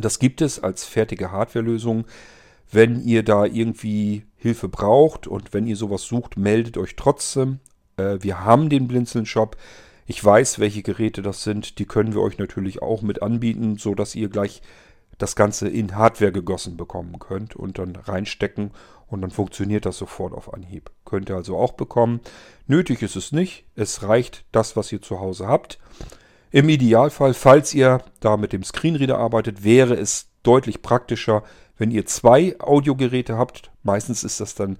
Das 0.00 0.18
gibt 0.18 0.40
es 0.40 0.62
als 0.62 0.84
fertige 0.84 1.30
Hardwarelösung. 1.30 2.04
Wenn 2.70 3.00
ihr 3.04 3.22
da 3.22 3.44
irgendwie 3.44 4.24
Hilfe 4.36 4.68
braucht 4.68 5.26
und 5.26 5.52
wenn 5.52 5.66
ihr 5.66 5.76
sowas 5.76 6.02
sucht, 6.02 6.36
meldet 6.36 6.76
euch 6.76 6.96
trotzdem. 6.96 7.60
Äh, 7.96 8.18
wir 8.20 8.44
haben 8.44 8.68
den 8.68 8.88
Blinzeln-Shop. 8.88 9.56
Ich 10.06 10.22
weiß, 10.22 10.58
welche 10.58 10.82
Geräte 10.82 11.22
das 11.22 11.42
sind. 11.42 11.78
Die 11.78 11.86
können 11.86 12.14
wir 12.14 12.20
euch 12.20 12.38
natürlich 12.38 12.82
auch 12.82 13.02
mit 13.02 13.22
anbieten, 13.22 13.78
sodass 13.78 14.14
ihr 14.14 14.28
gleich 14.28 14.60
das 15.18 15.36
Ganze 15.36 15.68
in 15.68 15.94
Hardware 15.94 16.32
gegossen 16.32 16.76
bekommen 16.76 17.18
könnt 17.18 17.54
und 17.54 17.78
dann 17.78 17.94
reinstecken 17.96 18.72
und 19.06 19.22
dann 19.22 19.30
funktioniert 19.30 19.86
das 19.86 19.96
sofort 19.96 20.32
auf 20.32 20.52
Anhieb. 20.52 20.90
Könnt 21.04 21.30
ihr 21.30 21.36
also 21.36 21.56
auch 21.56 21.72
bekommen. 21.72 22.20
Nötig 22.66 23.02
ist 23.02 23.16
es 23.16 23.32
nicht. 23.32 23.64
Es 23.76 24.02
reicht 24.02 24.44
das, 24.50 24.76
was 24.76 24.90
ihr 24.90 25.00
zu 25.00 25.20
Hause 25.20 25.46
habt. 25.46 25.78
Im 26.54 26.68
Idealfall, 26.68 27.34
falls 27.34 27.74
ihr 27.74 28.00
da 28.20 28.36
mit 28.36 28.52
dem 28.52 28.62
Screenreader 28.62 29.18
arbeitet, 29.18 29.64
wäre 29.64 29.94
es 29.94 30.28
deutlich 30.44 30.82
praktischer, 30.82 31.42
wenn 31.76 31.90
ihr 31.90 32.06
zwei 32.06 32.54
Audiogeräte 32.60 33.36
habt. 33.36 33.72
Meistens 33.82 34.22
ist 34.22 34.38
das 34.38 34.54
dann 34.54 34.76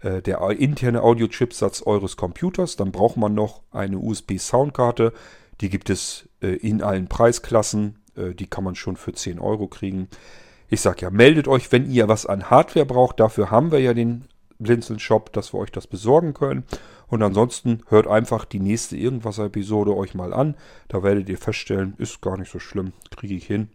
äh, 0.00 0.20
der 0.20 0.42
interne 0.50 1.02
Audio-Chipsatz 1.02 1.80
eures 1.86 2.18
Computers. 2.18 2.76
Dann 2.76 2.92
braucht 2.92 3.16
man 3.16 3.32
noch 3.32 3.62
eine 3.70 3.96
USB-Soundkarte. 3.96 5.14
Die 5.62 5.70
gibt 5.70 5.88
es 5.88 6.28
äh, 6.42 6.56
in 6.56 6.82
allen 6.82 7.08
Preisklassen. 7.08 8.00
Äh, 8.18 8.34
die 8.34 8.46
kann 8.46 8.64
man 8.64 8.74
schon 8.74 8.98
für 8.98 9.14
10 9.14 9.38
Euro 9.38 9.66
kriegen. 9.66 10.08
Ich 10.68 10.82
sage 10.82 11.00
ja, 11.00 11.10
meldet 11.10 11.48
euch, 11.48 11.72
wenn 11.72 11.90
ihr 11.90 12.06
was 12.06 12.26
an 12.26 12.50
Hardware 12.50 12.84
braucht. 12.84 13.18
Dafür 13.18 13.50
haben 13.50 13.72
wir 13.72 13.80
ja 13.80 13.94
den 13.94 14.26
Blinzeln-Shop, 14.58 15.32
dass 15.32 15.52
wir 15.52 15.60
euch 15.60 15.72
das 15.72 15.86
besorgen 15.86 16.34
können. 16.34 16.64
Und 17.08 17.22
ansonsten 17.22 17.82
hört 17.88 18.06
einfach 18.06 18.44
die 18.44 18.60
nächste 18.60 18.96
Irgendwas-Episode 18.96 19.96
euch 19.96 20.14
mal 20.14 20.32
an. 20.32 20.56
Da 20.88 21.02
werdet 21.02 21.28
ihr 21.28 21.38
feststellen, 21.38 21.94
ist 21.98 22.20
gar 22.20 22.36
nicht 22.36 22.50
so 22.50 22.58
schlimm, 22.58 22.92
kriege 23.10 23.34
ich 23.34 23.46
hin. 23.46 23.68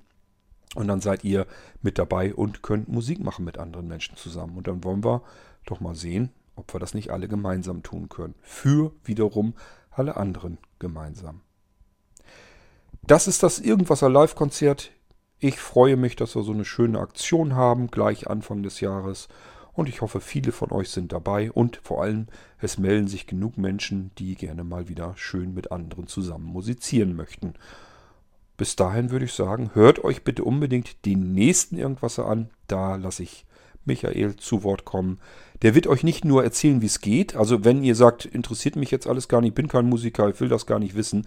Und 0.75 0.87
dann 0.87 1.01
seid 1.01 1.23
ihr 1.23 1.47
mit 1.81 1.97
dabei 1.97 2.33
und 2.33 2.61
könnt 2.61 2.89
Musik 2.89 3.23
machen 3.23 3.45
mit 3.45 3.57
anderen 3.57 3.87
Menschen 3.87 4.15
zusammen. 4.17 4.57
Und 4.57 4.67
dann 4.67 4.83
wollen 4.83 5.03
wir 5.03 5.23
doch 5.65 5.79
mal 5.79 5.95
sehen, 5.95 6.29
ob 6.55 6.73
wir 6.73 6.79
das 6.79 6.93
nicht 6.93 7.09
alle 7.09 7.27
gemeinsam 7.27 7.83
tun 7.83 8.09
können. 8.09 8.35
Für 8.41 8.91
wiederum 9.03 9.53
alle 9.89 10.17
anderen 10.17 10.57
gemeinsam. 10.77 11.41
Das 13.01 13.27
ist 13.27 13.41
das 13.43 13.59
Irgendwaser 13.59 14.09
Live-Konzert. 14.09 14.91
Ich 15.39 15.59
freue 15.59 15.95
mich, 15.95 16.15
dass 16.15 16.35
wir 16.35 16.43
so 16.43 16.51
eine 16.51 16.65
schöne 16.65 16.99
Aktion 16.99 17.55
haben, 17.55 17.87
gleich 17.87 18.29
Anfang 18.29 18.61
des 18.61 18.81
Jahres. 18.81 19.29
Und 19.79 19.87
ich 19.87 20.01
hoffe, 20.01 20.19
viele 20.19 20.51
von 20.51 20.73
euch 20.73 20.89
sind 20.89 21.13
dabei 21.13 21.53
und 21.53 21.77
vor 21.77 22.03
allem, 22.03 22.27
es 22.59 22.77
melden 22.77 23.07
sich 23.07 23.27
genug 23.27 23.57
Menschen, 23.57 24.11
die 24.17 24.35
gerne 24.35 24.65
mal 24.65 24.89
wieder 24.89 25.13
schön 25.15 25.53
mit 25.53 25.71
anderen 25.71 26.05
zusammen 26.05 26.43
musizieren 26.43 27.15
möchten. 27.15 27.53
Bis 28.57 28.75
dahin 28.75 29.09
würde 29.09 29.23
ich 29.23 29.31
sagen, 29.31 29.71
hört 29.75 30.03
euch 30.03 30.25
bitte 30.25 30.43
unbedingt 30.43 31.05
den 31.05 31.31
nächsten 31.31 31.77
Irgendwasser 31.77 32.25
an. 32.25 32.49
Da 32.67 32.97
lasse 32.97 33.23
ich 33.23 33.45
Michael 33.85 34.35
zu 34.35 34.63
Wort 34.63 34.83
kommen. 34.83 35.21
Der 35.61 35.75
wird 35.75 35.87
euch 35.87 36.03
nicht 36.03 36.25
nur 36.25 36.43
erzählen, 36.43 36.81
wie 36.81 36.87
es 36.87 36.99
geht. 36.99 37.37
Also 37.37 37.63
wenn 37.63 37.81
ihr 37.81 37.95
sagt, 37.95 38.25
interessiert 38.25 38.75
mich 38.75 38.91
jetzt 38.91 39.07
alles 39.07 39.29
gar 39.29 39.39
nicht, 39.39 39.55
bin 39.55 39.69
kein 39.69 39.85
Musiker, 39.85 40.27
ich 40.27 40.41
will 40.41 40.49
das 40.49 40.65
gar 40.65 40.79
nicht 40.79 40.95
wissen, 40.95 41.25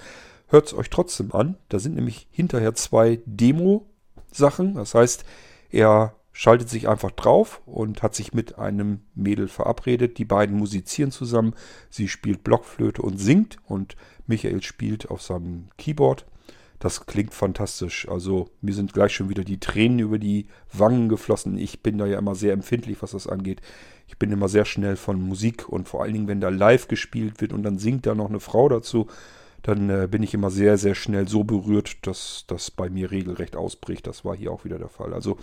hört 0.48 0.66
es 0.66 0.74
euch 0.74 0.90
trotzdem 0.90 1.32
an. 1.32 1.56
Da 1.70 1.78
sind 1.78 1.94
nämlich 1.94 2.26
hinterher 2.30 2.74
zwei 2.74 3.20
Demo-Sachen. 3.24 4.74
Das 4.74 4.94
heißt, 4.94 5.24
er 5.70 6.14
schaltet 6.33 6.68
sich 6.68 6.88
einfach 6.88 7.11
drauf 7.11 7.61
und 7.66 8.03
hat 8.03 8.14
sich 8.14 8.33
mit 8.33 8.59
einem 8.59 9.01
Mädel 9.14 9.49
verabredet. 9.49 10.18
Die 10.18 10.25
beiden 10.25 10.57
musizieren 10.57 11.11
zusammen. 11.11 11.55
Sie 11.90 12.09
spielt 12.09 12.42
Blockflöte 12.45 13.03
und 13.03 13.18
singt 13.18 13.59
und 13.66 13.97
Michael 14.27 14.62
spielt 14.62 15.11
auf 15.11 15.23
seinem 15.23 15.68
Keyboard. 15.77 16.27
Das 16.79 17.07
klingt 17.07 17.33
fantastisch. 17.33 18.09
Also 18.09 18.49
mir 18.61 18.75
sind 18.75 18.92
gleich 18.92 19.14
schon 19.14 19.29
wieder 19.29 19.45
die 19.45 19.61
Tränen 19.61 20.01
über 20.01 20.18
die 20.18 20.47
Wangen 20.73 21.09
geflossen. 21.09 21.57
Ich 21.57 21.81
bin 21.81 21.99
da 21.99 22.07
ja 22.07 22.18
immer 22.18 22.35
sehr 22.35 22.53
empfindlich, 22.53 23.03
was 23.03 23.12
das 23.12 23.29
angeht. 23.29 23.61
Ich 24.09 24.18
bin 24.18 24.33
immer 24.33 24.49
sehr 24.49 24.64
schnell 24.64 24.97
von 24.97 25.21
Musik 25.21 25.68
und 25.68 25.88
vor 25.88 26.03
allen 26.03 26.12
Dingen, 26.12 26.29
wenn 26.29 26.40
da 26.40 26.49
live 26.49 26.88
gespielt 26.88 27.40
wird 27.40 27.53
und 27.53 27.62
dann 27.62 27.79
singt 27.79 28.07
da 28.07 28.16
noch 28.16 28.29
eine 28.29 28.40
Frau 28.40 28.68
dazu, 28.68 29.07
dann 29.62 29.90
äh, 29.90 30.09
bin 30.11 30.25
ich 30.25 30.35
immer 30.35 30.51
sehr, 30.51 30.77
sehr 30.77 30.97
schnell 30.97 31.29
so 31.29 31.45
berührt, 31.45 32.05
dass 32.07 32.45
das 32.49 32.71
bei 32.71 32.90
mir 32.90 33.12
regelrecht 33.12 33.55
ausbricht. 33.55 34.07
Das 34.09 34.25
war 34.25 34.35
hier 34.37 34.51
auch 34.51 34.64
wieder 34.64 34.79
der 34.79 34.88
Fall. 34.88 35.14
Also 35.14 35.38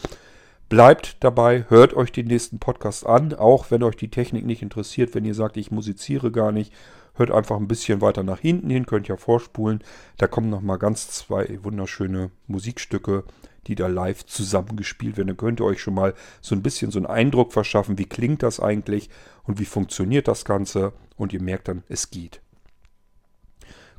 bleibt 0.70 1.18
dabei, 1.24 1.66
hört 1.68 1.96
euch 1.96 2.12
den 2.12 2.28
nächsten 2.28 2.60
Podcast 2.60 3.06
an, 3.06 3.34
auch 3.34 3.72
wenn 3.72 3.84
euch 3.84 3.96
die 3.96 4.12
Technik 4.12 4.46
nicht 4.46 4.62
interessiert, 4.62 5.16
wenn 5.16 5.26
ihr 5.26 5.34
sagt, 5.34 5.58
ich 5.58 5.72
musiziere 5.72 6.32
gar 6.32 6.52
nicht. 6.52 6.72
Hört 7.16 7.32
einfach 7.32 7.58
ein 7.58 7.68
bisschen 7.68 8.00
weiter 8.00 8.24
nach 8.24 8.40
hinten 8.40 8.70
hin, 8.70 8.86
könnt 8.86 9.10
ja 9.10 9.18
vorspulen. 9.18 9.84
Da 10.18 10.28
kommen 10.28 10.50
nochmal 10.50 10.78
ganz 10.78 11.10
zwei 11.10 11.60
wunderschöne 11.64 12.32
Musikstücke, 12.48 13.26
die 13.68 13.76
da 13.76 13.88
live 13.88 14.26
zusammengespielt 14.26 15.18
werden. 15.18 15.28
Dann 15.28 15.38
könnt 15.38 15.60
ihr 15.60 15.66
euch 15.66 15.82
schon 15.82 15.96
mal 15.96 16.14
so 16.40 16.56
ein 16.56 16.64
bisschen 16.64 16.92
so 16.92 17.00
einen 17.00 17.08
Eindruck 17.08 17.52
verschaffen, 17.52 17.98
wie 17.98 18.06
klingt 18.06 18.42
das 18.42 18.62
eigentlich 18.62 19.10
und 19.44 19.60
wie 19.60 19.66
funktioniert 19.66 20.30
das 20.30 20.46
Ganze. 20.46 20.94
Und 21.18 21.34
ihr 21.34 21.42
merkt 21.42 21.68
dann, 21.68 21.84
es 21.90 22.10
geht. 22.10 22.42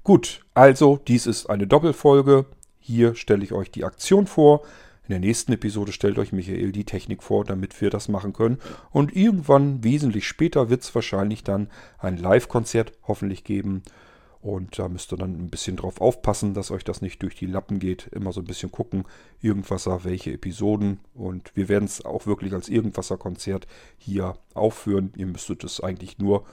Gut, 0.03 0.47
also 0.55 0.99
dies 1.07 1.27
ist 1.27 1.51
eine 1.51 1.67
Doppelfolge. 1.67 2.47
Hier 2.79 3.15
stelle 3.17 3.45
ich 3.45 3.53
euch 3.53 3.71
die 3.71 3.85
Aktion 3.85 4.27
vor. 4.27 4.63
In 5.11 5.15
der 5.23 5.29
nächsten 5.29 5.53
Episode 5.53 5.91
stellt 5.91 6.21
euch 6.21 6.31
Michael 6.31 6.71
die 6.71 6.85
Technik 6.85 7.25
vor, 7.25 7.45
damit 7.45 7.81
wir 7.81 7.91
das 7.91 8.07
machen 8.07 8.33
können. 8.33 8.59
Und 8.93 9.17
irgendwann, 9.17 9.83
wesentlich 9.83 10.25
später, 10.25 10.71
wird 10.71 10.83
es 10.83 10.95
wahrscheinlich 10.95 11.43
dann 11.43 11.69
ein 11.99 12.17
Live-Konzert 12.17 12.93
hoffentlich 13.09 13.43
geben. 13.43 13.83
Und 14.41 14.79
da 14.79 14.89
müsst 14.89 15.13
ihr 15.13 15.17
dann 15.17 15.35
ein 15.35 15.51
bisschen 15.51 15.75
drauf 15.75 16.01
aufpassen, 16.01 16.55
dass 16.55 16.71
euch 16.71 16.85
das 16.85 17.03
nicht 17.03 17.21
durch 17.25 17.35
die 17.35 17.47
Lappen 17.47 17.81
geht. 17.81 18.07
Immer 18.13 18.33
so 18.33 18.41
ein 18.41 18.47
bisschen 18.47 18.71
gucken, 18.71 19.03
Irgendwasser, 19.41 20.05
welche 20.05 20.33
Episoden. 20.33 21.01
Und 21.13 21.51
wir 21.57 21.69
werden 21.69 21.87
es 21.87 22.05
auch 22.05 22.27
wirklich 22.27 22.53
als 22.53 22.69
Irgendwasser-Konzert 22.69 23.67
hier 23.99 24.35
aufführen. 24.55 25.13
Ihr 25.17 25.27
müsstet 25.27 25.65
es 25.65 25.81
eigentlich 25.81 26.19
nur 26.19 26.45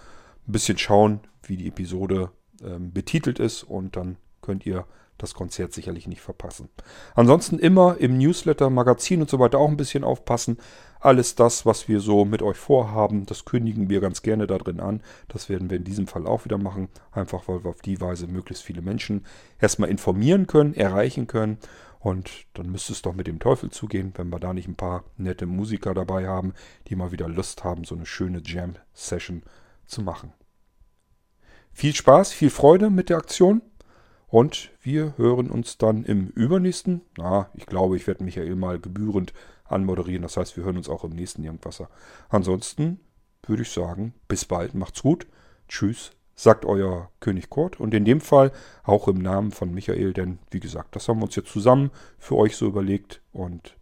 ein 0.48 0.52
bisschen 0.52 0.80
schauen, 0.80 1.20
wie 1.44 1.58
die 1.58 1.68
Episode 1.68 2.32
ähm, 2.64 2.92
betitelt 2.92 3.38
ist 3.38 3.62
und 3.62 3.96
dann 3.96 4.18
könnt 4.42 4.66
ihr 4.66 4.88
das 5.18 5.34
Konzert 5.34 5.74
sicherlich 5.74 6.08
nicht 6.08 6.22
verpassen. 6.22 6.70
Ansonsten 7.16 7.60
immer 7.60 7.98
im 7.98 8.18
Newsletter, 8.18 8.70
Magazin 8.70 9.22
und 9.22 9.30
so 9.30 9.40
weiter 9.40 9.60
auch 9.60 9.70
ein 9.70 9.78
bisschen 9.78 10.04
aufpassen. 10.04 10.58
Alles 11.00 11.36
das, 11.36 11.66
was 11.66 11.88
wir 11.88 12.00
so 12.00 12.26
mit 12.26 12.42
euch 12.42 12.58
vorhaben, 12.58 13.26
das 13.26 13.46
kündigen 13.46 13.90
wir 13.90 14.02
ganz 14.02 14.22
gerne 14.22 14.48
da 14.48 14.58
drin 14.58 14.80
an. 14.80 15.02
Das 15.28 15.50
werden 15.50 15.70
wir 15.70 15.78
in 15.78 15.84
diesem 15.84 16.08
Fall 16.08 16.26
auch 16.26 16.46
wieder 16.46 16.58
machen. 16.58 16.90
Einfach 17.12 17.48
weil 17.48 17.64
wir 17.64 17.70
auf 17.70 17.82
die 17.82 18.02
Weise 18.02 18.28
möglichst 18.28 18.64
viele 18.64 18.82
Menschen 18.82 19.26
erstmal 19.60 19.90
informieren 19.90 20.48
können, 20.48 20.74
erreichen 20.74 21.28
können. 21.28 21.58
Und 22.00 22.46
dann 22.54 22.72
müsste 22.72 22.94
es 22.94 23.02
doch 23.02 23.14
mit 23.14 23.28
dem 23.28 23.40
Teufel 23.40 23.70
zugehen, 23.70 24.14
wenn 24.16 24.30
wir 24.30 24.40
da 24.40 24.54
nicht 24.54 24.68
ein 24.68 24.76
paar 24.76 25.04
nette 25.18 25.46
Musiker 25.46 25.94
dabei 25.94 26.28
haben, 26.28 26.54
die 26.88 26.96
mal 26.96 27.12
wieder 27.12 27.28
Lust 27.28 27.64
haben, 27.64 27.84
so 27.84 27.96
eine 27.96 28.06
schöne 28.06 28.42
Jam-Session 28.44 29.44
zu 29.88 30.02
machen. 30.02 30.34
Viel 31.74 31.94
Spaß, 31.94 32.32
viel 32.32 32.50
Freude 32.50 32.90
mit 32.90 33.10
der 33.10 33.18
Aktion 33.18 33.62
und 34.28 34.72
wir 34.82 35.18
hören 35.18 35.50
uns 35.50 35.78
dann 35.78 36.04
im 36.04 36.28
übernächsten, 36.28 37.02
na, 37.18 37.50
ich 37.54 37.66
glaube, 37.66 37.96
ich 37.96 38.08
werde 38.08 38.24
Michael 38.24 38.56
mal 38.56 38.80
gebührend 38.80 39.34
anmoderieren, 39.66 40.24
das 40.24 40.38
heißt, 40.38 40.58
wir 40.58 40.64
hören 40.64 40.78
uns 40.78 40.90
auch 40.90 41.04
im 41.04 41.12
nächsten 41.12 41.44
Irgendwasser. 41.44 41.90
Ansonsten 42.30 43.00
würde 43.44 43.64
ich 43.64 43.72
sagen, 43.72 44.14
bis 44.28 44.46
bald, 44.46 44.74
macht's 44.74 45.02
gut, 45.02 45.28
tschüss, 45.70 46.12
sagt 46.36 46.66
euer 46.66 47.10
König 47.20 47.50
Kurt 47.50 47.80
und 47.80 47.94
in 47.94 48.06
dem 48.06 48.22
Fall 48.22 48.52
auch 48.84 49.08
im 49.08 49.18
Namen 49.18 49.52
von 49.52 49.74
Michael, 49.74 50.14
denn 50.14 50.40
wie 50.52 50.60
gesagt, 50.60 50.96
das 50.96 51.08
haben 51.08 51.20
wir 51.20 51.26
uns 51.26 51.36
jetzt 51.36 51.52
zusammen 51.52 51.92
für 52.20 52.36
euch 52.36 52.56
so 52.56 52.68
überlegt 52.68 53.22
und 53.32 53.78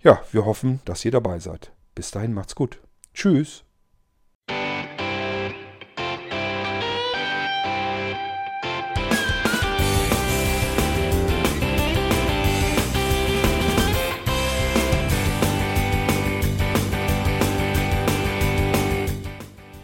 ja, 0.00 0.22
wir 0.32 0.44
hoffen, 0.44 0.80
dass 0.84 1.04
ihr 1.04 1.10
dabei 1.10 1.38
seid. 1.38 1.72
Bis 1.94 2.10
dahin 2.10 2.34
macht's 2.34 2.54
gut. 2.54 2.80
Tschüss. 3.14 3.64